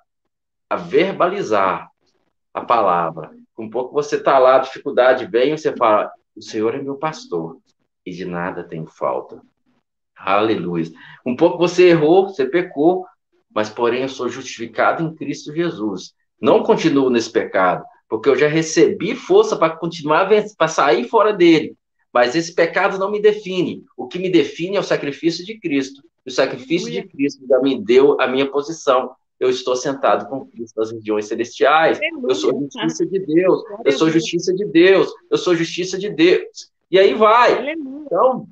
[0.68, 1.89] a verbalizar
[2.53, 3.31] a palavra.
[3.59, 7.59] Um pouco você está lá, dificuldade vem, você fala: O Senhor é meu pastor
[8.05, 9.41] e de nada tenho falta.
[10.25, 10.87] Aleluia.
[11.27, 13.05] Um pouco você errou, você pecou,
[13.53, 16.14] mas porém eu sou justificado em Cristo Jesus.
[16.41, 21.77] Não continuo nesse pecado, porque eu já recebi força para continuar, para sair fora dele.
[22.12, 23.85] Mas esse pecado não me define.
[23.97, 26.03] O que me define é o sacrifício de Cristo.
[26.25, 29.12] O sacrifício de Cristo já me deu a minha posição.
[29.41, 31.99] Eu estou sentado com Cristo nas regiões celestiais.
[32.29, 33.62] Eu sou justiça de Deus.
[33.85, 35.12] Eu sou justiça de Deus.
[35.31, 36.70] Eu sou justiça de Deus.
[36.91, 37.73] E aí vai.
[37.73, 38.47] Então,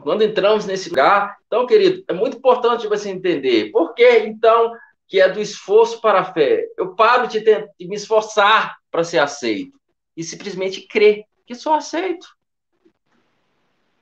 [0.00, 4.72] quando entramos nesse lugar, então, querido, é muito importante você entender por que, então,
[5.06, 6.66] que é do esforço para a fé.
[6.76, 9.78] Eu paro de, de me esforçar para ser aceito
[10.16, 12.26] e simplesmente crer que sou aceito.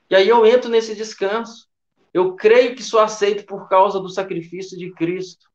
[0.09, 1.67] E aí eu entro nesse descanso.
[2.13, 5.45] Eu creio que sou aceito por causa do sacrifício de Cristo.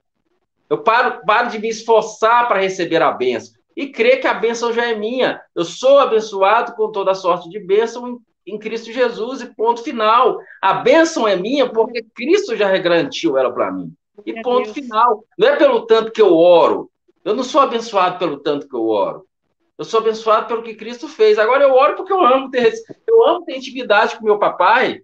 [0.69, 4.73] Eu paro, paro de me esforçar para receber a bênção e crer que a bênção
[4.73, 5.41] já é minha.
[5.55, 8.19] Eu sou abençoado com toda sorte de bênção em,
[8.51, 10.39] em Cristo Jesus e ponto final.
[10.61, 13.93] A bênção é minha porque Cristo já garantiu ela para mim.
[14.27, 15.25] E ponto final.
[15.39, 16.91] Não é pelo tanto que eu oro.
[17.25, 19.27] Eu não sou abençoado pelo tanto que eu oro.
[19.79, 21.39] Eu sou abençoado pelo que Cristo fez.
[21.39, 22.73] Agora eu oro porque eu amo ter,
[23.07, 25.01] eu amo ter intimidade com meu papai.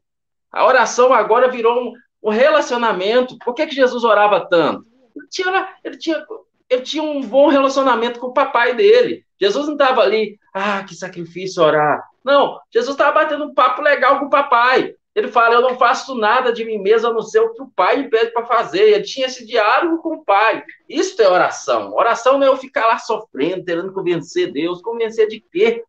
[0.52, 1.92] A oração agora virou um,
[2.22, 3.38] um relacionamento.
[3.44, 4.84] Por que, que Jesus orava tanto?
[5.16, 6.22] Ele tinha, ele, tinha,
[6.68, 9.24] ele tinha um bom relacionamento com o papai dele.
[9.40, 12.02] Jesus não estava ali, ah, que sacrifício orar.
[12.24, 14.94] Não, Jesus estava batendo um papo legal com o papai.
[15.14, 17.70] Ele fala: Eu não faço nada de mim mesmo a não ser o que o
[17.74, 18.82] pai me pede para fazer.
[18.82, 20.62] Ele tinha esse diálogo com o pai.
[20.88, 21.94] Isso é oração.
[21.94, 24.82] Oração não é eu ficar lá sofrendo, tentando convencer Deus.
[24.82, 25.84] Convencer de quê?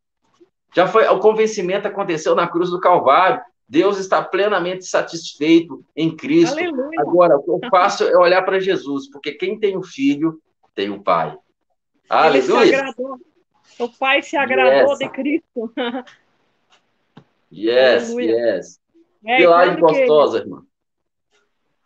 [0.73, 3.41] Já foi, o convencimento aconteceu na cruz do Calvário.
[3.67, 6.57] Deus está plenamente satisfeito em Cristo.
[6.57, 7.01] Aleluia.
[7.01, 10.39] Agora, o que eu faço é olhar para Jesus, porque quem tem o filho
[10.78, 11.36] tem o pai.
[12.07, 12.93] Aleluia.
[13.80, 14.99] O pai se agradou yes.
[14.99, 15.73] de Cristo.
[17.51, 18.55] yes, Aleluia.
[18.57, 18.80] yes.
[19.25, 20.63] É, que live gostosa, que, irmã.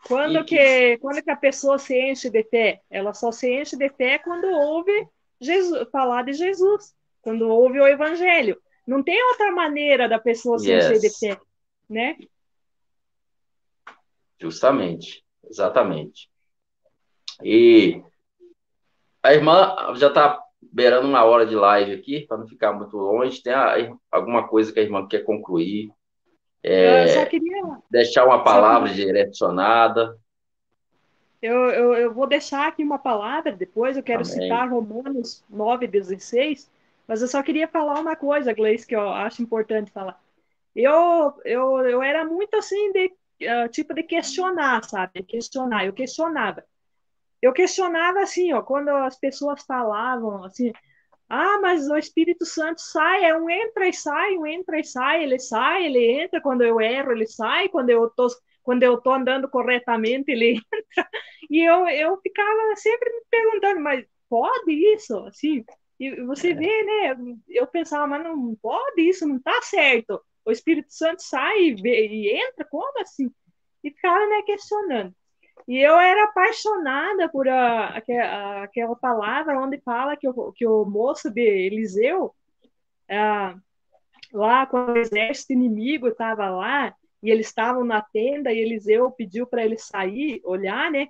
[0.06, 2.82] Quando, e, que, quando que a pessoa se enche de fé?
[2.90, 5.08] Ela só se enche de fé quando ouve
[5.40, 8.62] Jesus, falar de Jesus, quando ouve o evangelho.
[8.86, 10.86] Não tem outra maneira da pessoa se yes.
[10.86, 11.40] encher de fé,
[11.90, 12.18] né?
[14.38, 16.30] Justamente, exatamente.
[17.42, 18.04] E
[19.24, 23.42] a irmã já está beirando uma hora de live aqui, para não ficar muito longe.
[23.42, 23.76] Tem a,
[24.12, 25.92] alguma coisa que a irmã quer concluir?
[26.64, 27.78] É, queria...
[27.90, 30.16] Deixar uma palavra direcionada.
[31.42, 34.32] Eu, eu, eu, vou deixar aqui uma palavra, depois eu quero Amém.
[34.32, 36.70] citar Romanos 9, 16,
[37.08, 40.22] mas eu só queria falar uma coisa, Gleice, que eu acho importante falar.
[40.76, 43.12] Eu, eu, eu era muito assim, de,
[43.42, 45.24] uh, tipo de questionar, sabe?
[45.24, 46.64] Questionar, eu questionava.
[47.42, 50.72] Eu questionava assim, ó, quando as pessoas falavam assim,
[51.30, 55.24] ah, mas o Espírito Santo sai, é um entra e sai, um entra e sai,
[55.24, 58.28] ele sai, ele entra, quando eu erro, ele sai, quando eu tô,
[58.62, 60.56] quando eu tô andando corretamente, ele
[60.98, 61.10] entra.
[61.50, 65.18] E eu, eu ficava sempre me perguntando, mas pode isso?
[65.26, 65.64] Assim,
[66.00, 66.54] e você é.
[66.54, 67.36] vê, né?
[67.48, 70.22] Eu pensava, mas não pode isso, não tá certo.
[70.44, 73.32] O Espírito Santo sai e, vê, e entra, como assim?
[73.84, 75.16] E ficava né, questionando.
[75.68, 80.86] E eu era apaixonada por a, a, aquela palavra onde fala que o, que o
[80.86, 82.34] moço de Eliseu,
[83.08, 83.56] é,
[84.34, 89.46] lá quando o exército inimigo estava lá, e eles estavam na tenda, e Eliseu pediu
[89.46, 91.08] para ele sair, olhar, né?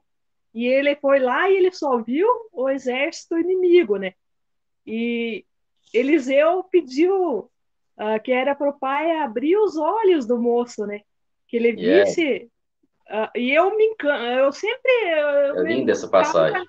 [0.54, 4.14] E ele foi lá e ele só viu o exército inimigo, né?
[4.86, 5.46] E
[5.94, 7.50] Eliseu pediu
[7.98, 11.02] uh, que era para o pai abrir os olhos do moço, né?
[11.48, 12.48] Que ele visse yeah.
[13.12, 14.92] Uh, e eu me encanto, eu sempre.
[15.04, 16.66] Eu é linda essa passagem.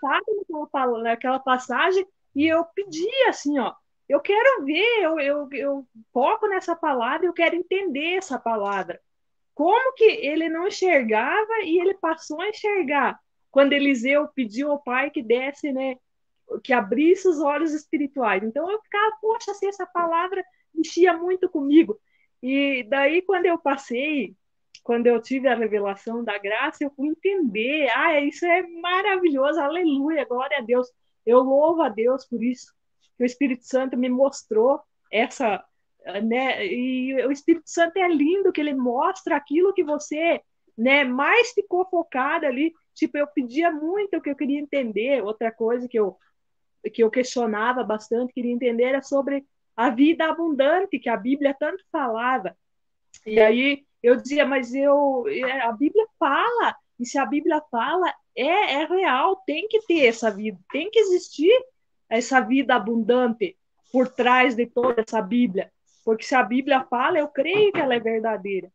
[1.03, 3.73] Naquela passagem, e eu pedi assim, ó.
[4.09, 9.01] Eu quero ver, eu, eu, eu foco nessa palavra, eu quero entender essa palavra.
[9.55, 13.21] Como que ele não enxergava e ele passou a enxergar
[13.51, 15.97] quando Eliseu pediu ao pai que desse, né,
[16.65, 18.43] que abrisse os olhos espirituais.
[18.43, 21.99] Então eu ficava, poxa, assim, essa palavra mexia muito comigo.
[22.43, 24.35] E daí, quando eu passei
[24.83, 27.89] quando eu tive a revelação da graça, eu fui entender.
[27.95, 30.89] Ah, isso é maravilhoso, aleluia, glória a Deus.
[31.25, 32.73] Eu louvo a Deus por isso,
[33.17, 34.81] que o Espírito Santo me mostrou
[35.11, 35.65] essa.
[36.25, 40.41] Né, e o Espírito Santo é lindo, que ele mostra aquilo que você
[40.77, 42.73] né, mais ficou focada ali.
[42.93, 45.23] Tipo, eu pedia muito o que eu queria entender.
[45.23, 46.17] Outra coisa que eu,
[46.93, 51.85] que eu questionava bastante, queria entender, era sobre a vida abundante, que a Bíblia tanto
[51.93, 52.57] falava.
[53.25, 58.13] E aí eu dizia, mas eu é, a Bíblia fala, e se a Bíblia fala,
[58.37, 61.53] é, é real, tem que ter essa vida, tem que existir
[62.09, 63.57] essa vida abundante
[63.93, 65.71] por trás de toda essa Bíblia.
[66.05, 68.71] Porque se a Bíblia fala, eu creio que ela é verdadeira.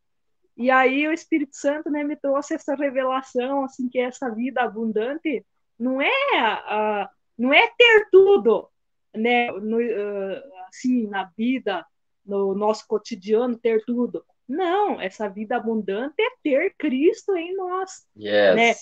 [0.56, 5.46] E aí o Espírito Santo né, me trouxe essa revelação, assim, que essa vida abundante
[5.78, 7.08] não é, uh,
[7.38, 8.68] não é ter tudo,
[9.14, 11.86] né, no, uh, assim, na vida,
[12.26, 14.26] no nosso cotidiano, ter tudo.
[14.48, 18.08] Não, essa vida abundante é ter Cristo em nós.
[18.18, 18.56] Yes.
[18.56, 18.74] Né?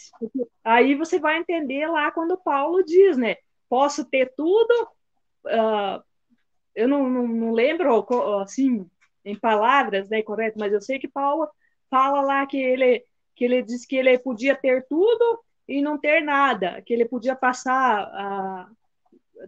[0.64, 3.38] Aí você vai entender lá quando Paulo diz, né?
[3.68, 4.88] Posso ter tudo,
[5.48, 6.04] uh,
[6.76, 8.06] eu não, não, não, lembro
[8.42, 8.86] assim
[9.24, 10.60] em palavras, né, correto?
[10.60, 11.48] Mas eu sei que Paulo
[11.90, 13.04] fala lá que ele
[13.36, 17.36] que ele diz que ele podia ter tudo e não ter nada, que ele podia
[17.36, 18.70] passar a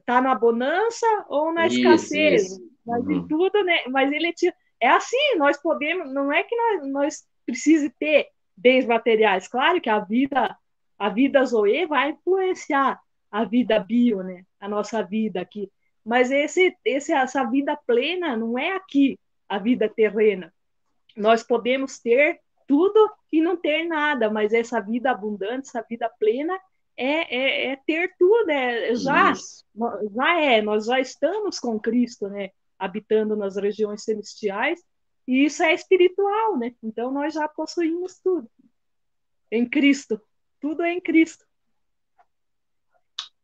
[0.06, 2.62] tá na bonança ou na isso, escassez, isso.
[2.86, 3.28] mas uhum.
[3.28, 3.84] tudo, né?
[3.90, 8.86] Mas ele tinha é assim, nós podemos, não é que nós, nós precise ter bens
[8.86, 10.58] materiais, claro que a vida,
[10.98, 13.00] a vida Zoe vai influenciar
[13.32, 14.44] a vida bio, né?
[14.60, 15.72] A nossa vida aqui.
[16.04, 20.54] Mas esse, esse, essa vida plena não é aqui, a vida terrena.
[21.16, 26.58] Nós podemos ter tudo e não ter nada, mas essa vida abundante, essa vida plena
[26.96, 32.52] é, é, é ter tudo, é, já, já é, nós já estamos com Cristo, né?
[32.78, 34.84] Habitando nas regiões celestiais,
[35.28, 36.74] e isso é espiritual, né?
[36.82, 38.50] Então nós já possuímos tudo
[39.52, 40.22] em Cristo.
[40.60, 41.46] Tudo é em Cristo.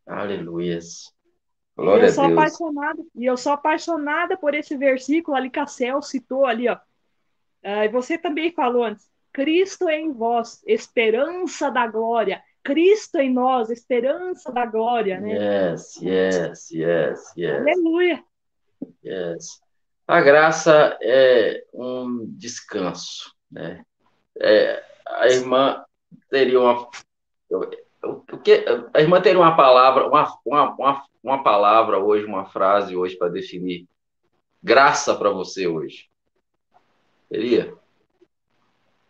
[0.05, 0.79] Aleluia.
[1.75, 2.39] Glória eu sou a Deus.
[2.39, 6.75] apaixonada, e eu sou apaixonada por esse versículo ali que a Cel citou ali, ó.
[6.75, 9.09] Uh, você também falou antes.
[9.31, 12.43] Cristo é em vós, esperança da glória.
[12.63, 15.71] Cristo em nós, esperança da glória, né?
[15.71, 17.59] Yes, yes, yes, yes.
[17.59, 18.23] Aleluia.
[19.05, 19.61] Yes.
[20.07, 23.83] A graça é um descanso, né?
[24.39, 25.83] É, a irmã
[26.29, 26.89] teria uma
[28.03, 32.95] o que a irmã teria uma palavra, uma, uma, uma, uma palavra hoje, uma frase
[32.95, 33.87] hoje para definir
[34.61, 36.09] graça para você hoje.
[37.29, 37.73] Teria?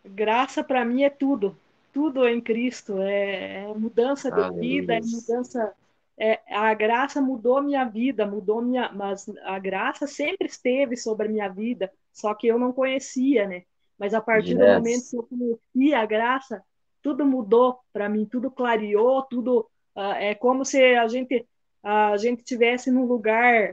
[0.04, 1.56] Graça para mim é tudo.
[1.92, 3.00] Tudo em Cristo.
[3.00, 5.74] É, é mudança de vida, é mudança
[6.18, 11.30] é, a graça mudou minha vida, mudou minha, mas a graça sempre esteve sobre a
[11.30, 13.62] minha vida, só que eu não conhecia, né?
[13.98, 14.58] Mas a partir yes.
[14.58, 16.62] do momento que eu conheci a graça,
[17.02, 21.46] tudo mudou para mim, tudo clareou, tudo uh, é como se a gente
[21.82, 23.72] uh, a gente tivesse num lugar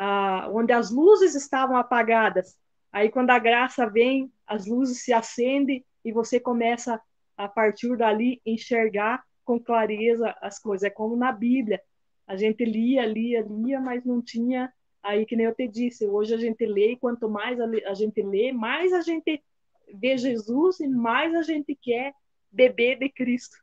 [0.00, 2.56] uh, onde as luzes estavam apagadas.
[2.90, 7.00] Aí quando a graça vem, as luzes se acendem e você começa
[7.36, 10.84] a partir dali enxergar com clareza as coisas.
[10.84, 11.80] É como na Bíblia.
[12.26, 14.72] A gente lia, lia, lia, mas não tinha.
[15.02, 18.22] Aí, que nem eu te disse, hoje a gente lê, e quanto mais a gente
[18.22, 19.42] lê, mais a gente
[19.92, 22.14] vê Jesus e mais a gente quer
[22.50, 23.56] beber de Cristo.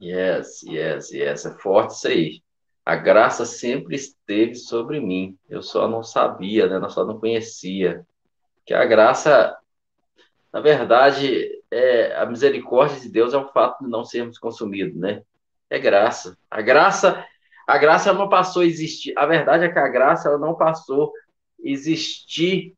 [0.00, 1.46] Yes, yes, yes.
[1.46, 2.42] É forte isso aí.
[2.84, 5.38] A graça sempre esteve sobre mim.
[5.48, 6.84] Eu só não sabia, né?
[6.84, 8.04] Eu só não conhecia.
[8.66, 9.56] Que a graça,
[10.52, 15.22] na verdade, é, a misericórdia de Deus é o fato de não sermos consumidos, né?
[15.70, 16.36] É graça.
[16.50, 17.24] A graça,
[17.66, 19.14] a graça não passou a existir.
[19.16, 22.74] A verdade é que a graça ela não passou a existir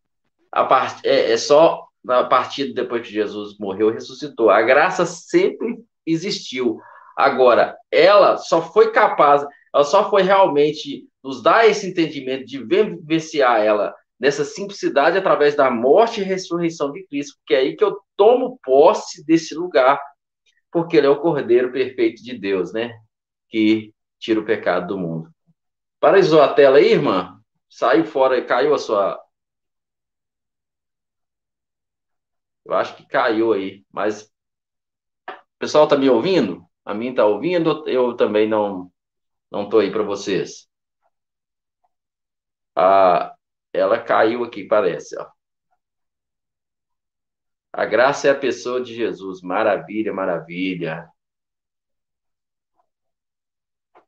[0.53, 1.05] a part...
[1.05, 4.49] é, é só a partir depois que Jesus morreu e ressuscitou.
[4.49, 6.78] A graça sempre existiu.
[7.16, 13.61] Agora, ela só foi capaz, ela só foi realmente nos dar esse entendimento de vivenciar
[13.61, 17.99] ela nessa simplicidade através da morte e ressurreição de Cristo, porque é aí que eu
[18.17, 20.01] tomo posse desse lugar,
[20.71, 22.93] porque ele é o Cordeiro perfeito de Deus, né?
[23.49, 25.31] Que tira o pecado do mundo.
[26.01, 27.41] Paralisou a tela aí, irmã?
[27.71, 29.21] Saiu fora, caiu a sua.
[32.65, 36.65] Eu acho que caiu aí, mas o pessoal tá me ouvindo?
[36.85, 37.85] A mim tá ouvindo?
[37.89, 38.91] Eu também não
[39.51, 40.69] não tô aí para vocês.
[42.77, 43.35] Ah,
[43.75, 45.27] ela caiu aqui, parece, ó.
[47.72, 49.43] A graça é a pessoa de Jesus.
[49.43, 51.09] Maravilha, maravilha.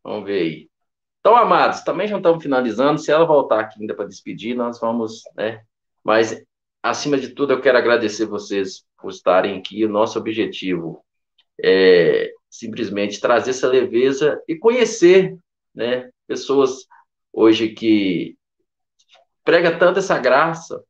[0.05, 0.71] Vamos ver aí.
[1.19, 3.01] Então, amados, também já estamos finalizando.
[3.01, 5.65] Se ela voltar aqui ainda para despedir, nós vamos, né?
[6.05, 6.41] Mas,
[6.81, 9.85] acima de tudo, eu quero agradecer vocês por estarem aqui.
[9.85, 11.05] O nosso objetivo
[11.61, 15.37] é simplesmente trazer essa leveza e conhecer,
[15.75, 16.09] né?
[16.29, 16.87] Pessoas
[17.33, 18.39] hoje que
[19.47, 20.85] prega tanto essa graça.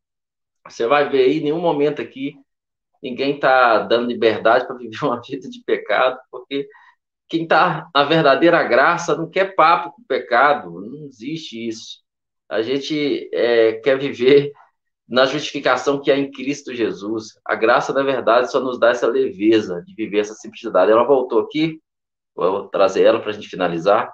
[0.66, 2.34] Você vai ver aí, em nenhum momento aqui,
[3.02, 6.66] ninguém está dando liberdade para viver uma vida de pecado, porque
[7.28, 12.00] quem está na verdadeira graça não quer papo com o pecado, não existe isso.
[12.48, 14.52] A gente é, quer viver
[15.08, 17.38] na justificação que há em Cristo Jesus.
[17.44, 20.90] A graça, na verdade, só nos dá essa leveza de viver essa simplicidade.
[20.90, 21.80] Ela voltou aqui,
[22.34, 24.12] vou trazer ela para a gente finalizar.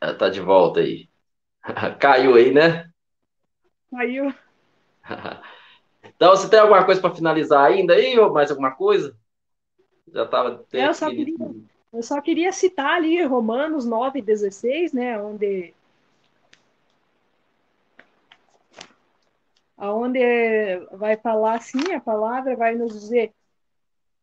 [0.00, 1.08] Ela tá de volta aí.
[1.98, 2.88] Caiu aí, né?
[3.90, 4.32] Saiu.
[6.04, 9.16] então, você tem alguma coisa para finalizar ainda aí, ou mais alguma coisa?
[10.12, 10.64] Já estava.
[10.72, 11.36] Eu só queria,
[11.92, 15.20] eu só queria citar ali Romanos 9, 16, né?
[15.20, 15.74] Onde
[19.76, 20.18] aonde
[20.92, 23.32] vai falar assim, a palavra vai nos dizer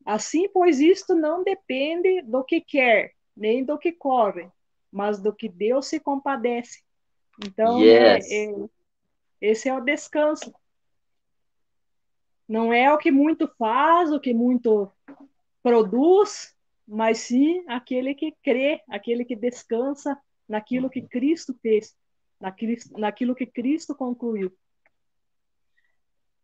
[0.06, 4.52] assim, pois isto não depende do que quer, nem do que corre,
[4.96, 6.82] mas do que Deus se compadece.
[7.46, 8.32] Então, né, yes.
[8.32, 8.56] é,
[9.42, 10.56] esse é o descanso.
[12.48, 14.90] Não é o que muito faz, o que muito
[15.62, 16.56] produz,
[16.88, 20.18] mas sim aquele que crê, aquele que descansa
[20.48, 21.94] naquilo que Cristo fez,
[22.40, 24.50] naquilo, naquilo que Cristo concluiu.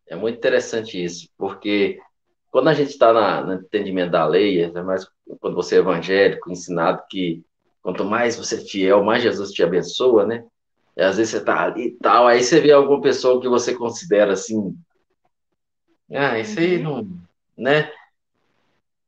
[0.06, 2.02] É muito interessante isso, porque
[2.49, 5.08] quando a gente está no entendimento da lei, é mais
[5.39, 7.45] quando você é evangélico, ensinado que
[7.82, 10.46] quanto mais você é fiel, mais Jesus te abençoa, né?
[10.96, 13.74] E às vezes você está ali e tal, aí você vê alguma pessoa que você
[13.74, 14.76] considera assim,
[16.12, 16.84] ah, isso aí uhum.
[16.84, 17.20] não,
[17.58, 17.92] né?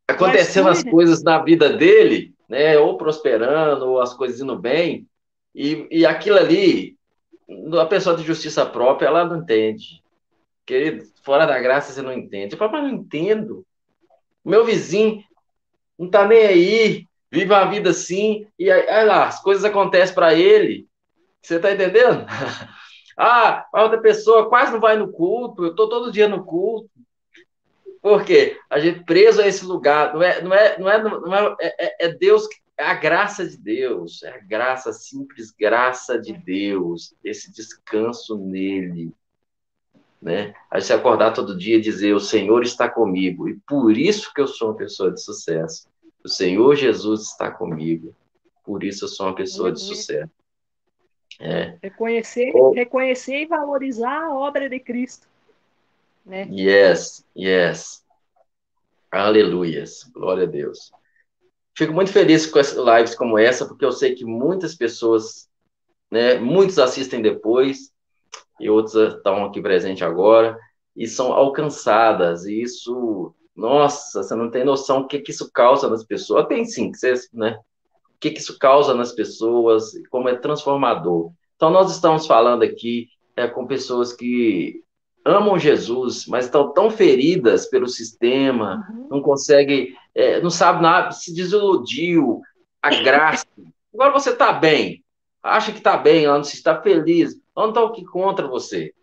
[0.08, 2.78] Acontecendo as coisas na vida dele, né?
[2.78, 5.08] Ou prosperando, ou as coisas indo bem,
[5.54, 6.98] e, e aquilo ali,
[7.80, 10.02] a pessoa de justiça própria, ela não entende.
[10.66, 12.54] Querido, fora da graça você não entende.
[12.54, 13.66] Eu falo, mas não entendo.
[14.44, 15.24] Meu vizinho
[15.98, 20.14] não tá nem aí, vive uma vida assim, e aí, aí lá, as coisas acontecem
[20.14, 20.88] para ele.
[21.42, 22.28] Você tá entendendo?
[23.18, 26.92] ah, a outra pessoa quase não vai no culto, eu tô todo dia no culto.
[28.00, 28.60] Por quê?
[28.70, 32.06] A gente preso a esse lugar, não é, não é, não é, não é, é,
[32.06, 37.16] é Deus, é a graça de Deus, é a graça, a simples graça de Deus,
[37.24, 39.12] esse descanso nele
[40.22, 40.54] né?
[40.72, 44.40] A gente acordar todo dia e dizer: O Senhor está comigo, e por isso que
[44.40, 45.92] eu sou uma pessoa de sucesso.
[46.24, 48.16] O Senhor Jesus está comigo,
[48.64, 49.74] por isso eu sou uma pessoa uhum.
[49.74, 50.32] de sucesso.
[51.40, 51.78] É.
[51.82, 52.72] Reconhecer, oh.
[52.72, 55.28] reconhecer e valorizar a obra de Cristo.
[56.26, 56.48] Né?
[56.50, 58.04] Yes, yes.
[59.12, 60.04] Aleluias.
[60.14, 60.92] Glória a Deus.
[61.76, 65.50] Fico muito feliz com lives como essa, porque eu sei que muitas pessoas,
[66.10, 67.92] né, muitos assistem depois,
[68.60, 70.58] e outras estão aqui presentes agora,
[70.96, 75.90] e são alcançadas, e isso, nossa, você não tem noção o que, que isso causa
[75.90, 76.48] nas pessoas.
[76.48, 76.92] Tem sim,
[77.34, 77.60] né?
[78.16, 81.32] O que, que isso causa nas pessoas, como é transformador.
[81.56, 84.82] Então, nós estamos falando aqui é, com pessoas que
[85.26, 89.08] amam Jesus, mas estão tão feridas pelo sistema, uhum.
[89.10, 92.42] não conseguem, é, não sabe nada, se desiludiu,
[92.82, 93.46] a graça.
[93.94, 95.04] Agora você está bem,
[95.42, 97.40] acha que está bem, não se está feliz.
[97.56, 98.94] Não estou aqui contra você.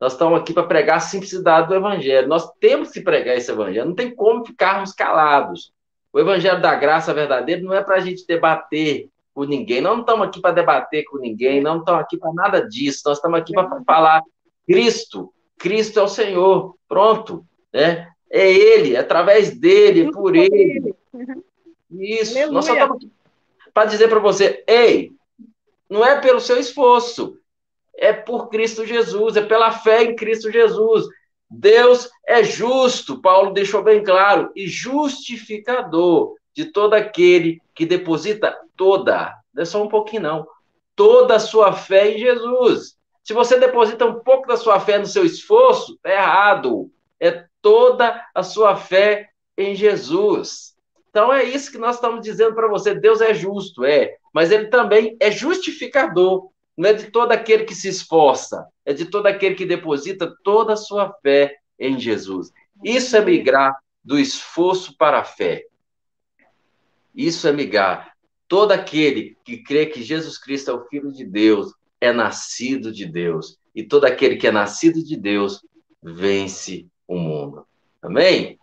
[0.00, 2.28] Nós estamos aqui para pregar a simplicidade do Evangelho.
[2.28, 3.86] Nós temos que pregar esse Evangelho.
[3.86, 5.72] Não tem como ficarmos calados.
[6.12, 9.80] O Evangelho da graça verdadeira não é para a gente debater com ninguém.
[9.80, 11.60] Não estamos aqui para debater com ninguém.
[11.60, 13.02] Não estamos aqui para nada disso.
[13.06, 14.22] Nós estamos aqui para falar
[14.66, 15.32] Cristo.
[15.58, 16.74] Cristo é o Senhor.
[16.88, 17.46] Pronto.
[17.72, 18.08] Né?
[18.30, 20.94] É Ele, é através dele, por Ele.
[21.90, 22.36] Isso.
[22.36, 22.52] Aleluia.
[22.52, 23.10] Nós só estamos aqui
[23.72, 25.12] para dizer para você: ei,
[25.88, 27.38] não é pelo seu esforço
[27.98, 31.06] é por Cristo Jesus, é pela fé em Cristo Jesus.
[31.48, 39.34] Deus é justo, Paulo deixou bem claro, e justificador de todo aquele que deposita toda,
[39.54, 40.46] não é só um pouquinho não,
[40.94, 42.96] toda a sua fé em Jesus.
[43.22, 46.90] Se você deposita um pouco da sua fé no seu esforço, é errado.
[47.18, 50.76] É toda a sua fé em Jesus.
[51.10, 52.94] Então é isso que nós estamos dizendo para você.
[52.94, 57.74] Deus é justo, é, mas ele também é justificador não é de todo aquele que
[57.74, 62.52] se esforça, é de todo aquele que deposita toda a sua fé em Jesus.
[62.84, 63.74] Isso é migrar
[64.04, 65.64] do esforço para a fé.
[67.14, 68.14] Isso é migrar.
[68.46, 73.06] Todo aquele que crê que Jesus Cristo é o Filho de Deus é nascido de
[73.06, 73.58] Deus.
[73.74, 75.64] E todo aquele que é nascido de Deus
[76.02, 77.66] vence o mundo.
[78.02, 78.58] Amém?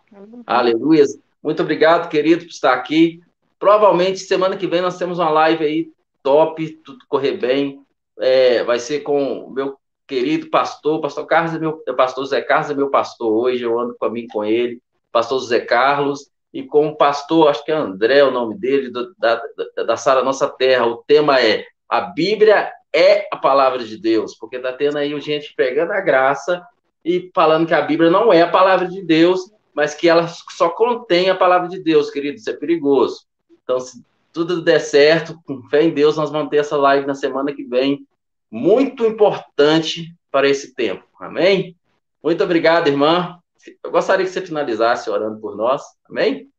[0.46, 1.04] Aleluia.
[1.42, 3.20] Muito obrigado, querido, por estar aqui.
[3.58, 5.92] Provavelmente semana que vem nós temos uma live aí
[6.22, 7.83] top, tudo correr bem
[8.18, 9.76] é, vai ser com o meu
[10.06, 13.96] querido pastor, pastor Carlos é meu, pastor Zé Carlos é meu pastor hoje, eu ando
[13.98, 14.80] com mim com ele,
[15.10, 19.14] pastor Zé Carlos, e com o pastor, acho que é André o nome dele, do,
[19.18, 19.42] da,
[19.76, 24.36] da, da Sara Nossa Terra, o tema é a Bíblia é a palavra de Deus,
[24.36, 26.64] porque tá tendo aí gente pegando a graça
[27.04, 30.68] e falando que a Bíblia não é a palavra de Deus, mas que ela só
[30.68, 33.26] contém a palavra de Deus, querido, isso é perigoso.
[33.62, 34.00] Então, se
[34.34, 37.62] tudo der certo, com fé em Deus, nós vamos ter essa live na semana que
[37.62, 38.04] vem,
[38.50, 41.04] muito importante para esse tempo.
[41.20, 41.76] Amém?
[42.20, 43.38] Muito obrigado, irmã.
[43.82, 45.82] Eu gostaria que você finalizasse orando por nós.
[46.10, 46.50] Amém?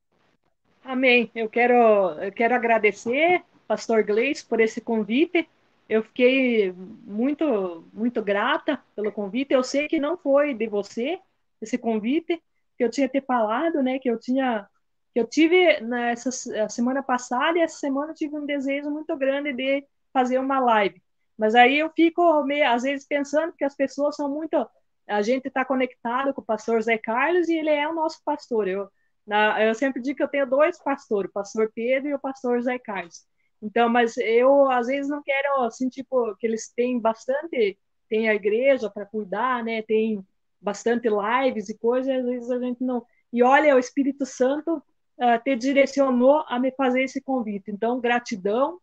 [0.84, 1.30] Amém.
[1.36, 1.74] Eu quero,
[2.22, 5.48] eu quero agradecer, pastor Gleice, por esse convite.
[5.90, 6.74] eu fiquei
[7.06, 9.54] muito, muito grata pelo convite.
[9.54, 11.20] Eu sei que não foi de você
[11.62, 12.42] esse convite,
[12.78, 14.00] que eu tinha ter falado, né?
[14.00, 14.68] Que eu tinha,
[15.16, 16.30] eu tive nessa
[16.70, 21.02] semana passada e essa semana eu tive um desejo muito grande de fazer uma live.
[21.38, 24.68] Mas aí eu fico meio, às vezes pensando que as pessoas são muito,
[25.08, 28.68] a gente está conectado com o pastor Zé Carlos e ele é o nosso pastor.
[28.68, 28.90] Eu,
[29.26, 32.62] na, eu sempre digo que eu tenho dois pastores, o pastor Pedro e o pastor
[32.62, 33.26] Zé Carlos.
[33.62, 37.78] Então, mas eu às vezes não quero assim, tipo, que eles têm bastante,
[38.10, 39.82] tem a igreja para cuidar, né?
[39.82, 40.24] Tem
[40.62, 43.06] bastante lives e coisas, às vezes a gente não.
[43.32, 44.84] E olha, o Espírito Santo
[45.18, 47.72] uh, te direcionou a me fazer esse convite.
[47.72, 48.76] Então, gratidão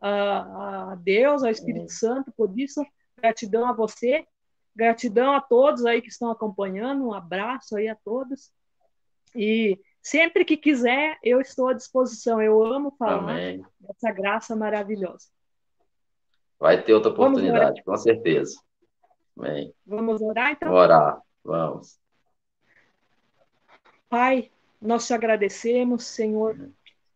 [0.00, 2.84] uh, a Deus, ao Espírito Santo por isso.
[3.16, 4.26] Gratidão a você,
[4.74, 7.06] gratidão a todos aí que estão acompanhando.
[7.06, 8.50] Um abraço aí a todos.
[9.34, 12.40] E Sempre que quiser, eu estou à disposição.
[12.40, 13.66] Eu amo falar Amém.
[13.80, 15.26] dessa graça maravilhosa.
[16.60, 18.56] Vai ter outra oportunidade, com certeza.
[19.36, 19.74] Amém.
[19.84, 20.68] Vamos orar, então?
[20.68, 21.98] Vamos orar, vamos.
[24.08, 24.48] Pai,
[24.86, 26.70] nós te agradecemos, Senhor,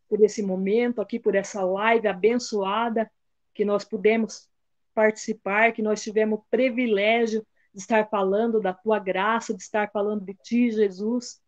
[0.09, 3.11] por esse momento aqui, por essa live abençoada
[3.55, 4.49] que nós pudemos
[4.95, 10.25] participar, que nós tivemos o privilégio de estar falando da tua graça, de estar falando
[10.25, 11.41] de ti, Jesus.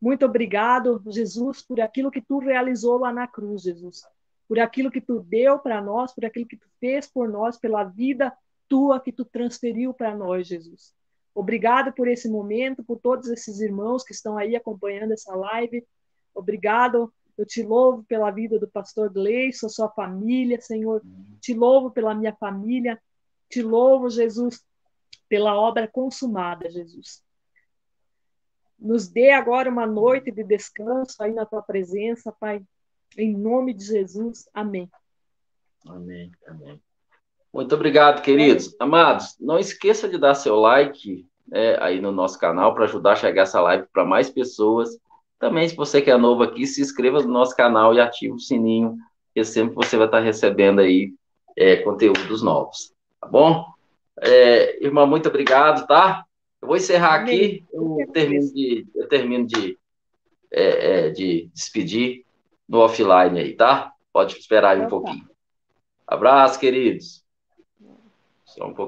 [0.00, 4.02] Muito obrigado, Jesus, por aquilo que tu realizou lá na cruz, Jesus.
[4.46, 7.84] Por aquilo que tu deu para nós, por aquilo que tu fez por nós, pela
[7.84, 8.32] vida
[8.68, 10.94] tua que tu transferiu para nós, Jesus.
[11.34, 15.86] Obrigado por esse momento, por todos esses irmãos que estão aí acompanhando essa live.
[16.34, 17.12] Obrigado.
[17.36, 21.02] Eu te louvo pela vida do pastor Gleison, sua família, Senhor.
[21.40, 23.00] Te louvo pela minha família.
[23.48, 24.62] Te louvo, Jesus,
[25.28, 27.22] pela obra consumada, Jesus.
[28.78, 32.62] Nos dê agora uma noite de descanso aí na tua presença, Pai.
[33.16, 34.48] Em nome de Jesus.
[34.52, 34.90] Amém.
[35.86, 36.30] Amém.
[36.46, 36.82] Amém.
[37.52, 38.74] Muito obrigado, queridos.
[38.80, 43.16] Amados, não esqueça de dar seu like né, aí no nosso canal para ajudar a
[43.16, 44.98] chegar essa live para mais pessoas.
[45.38, 48.38] Também, se você que é novo aqui, se inscreva no nosso canal e ative o
[48.38, 48.96] sininho,
[49.26, 51.12] porque sempre você vai estar recebendo aí
[51.56, 52.94] é, conteúdos novos.
[53.20, 53.66] Tá bom?
[54.20, 56.24] É, irmã, muito obrigado, tá?
[56.60, 59.78] Eu vou encerrar aqui, eu termino de, eu termino de,
[60.50, 62.24] é, é, de despedir
[62.68, 63.92] no offline aí, tá?
[64.12, 65.06] Pode esperar aí um então tá.
[65.06, 65.28] pouquinho.
[66.06, 67.21] Abraço, queridos.
[68.54, 68.80] Só um pouquinho.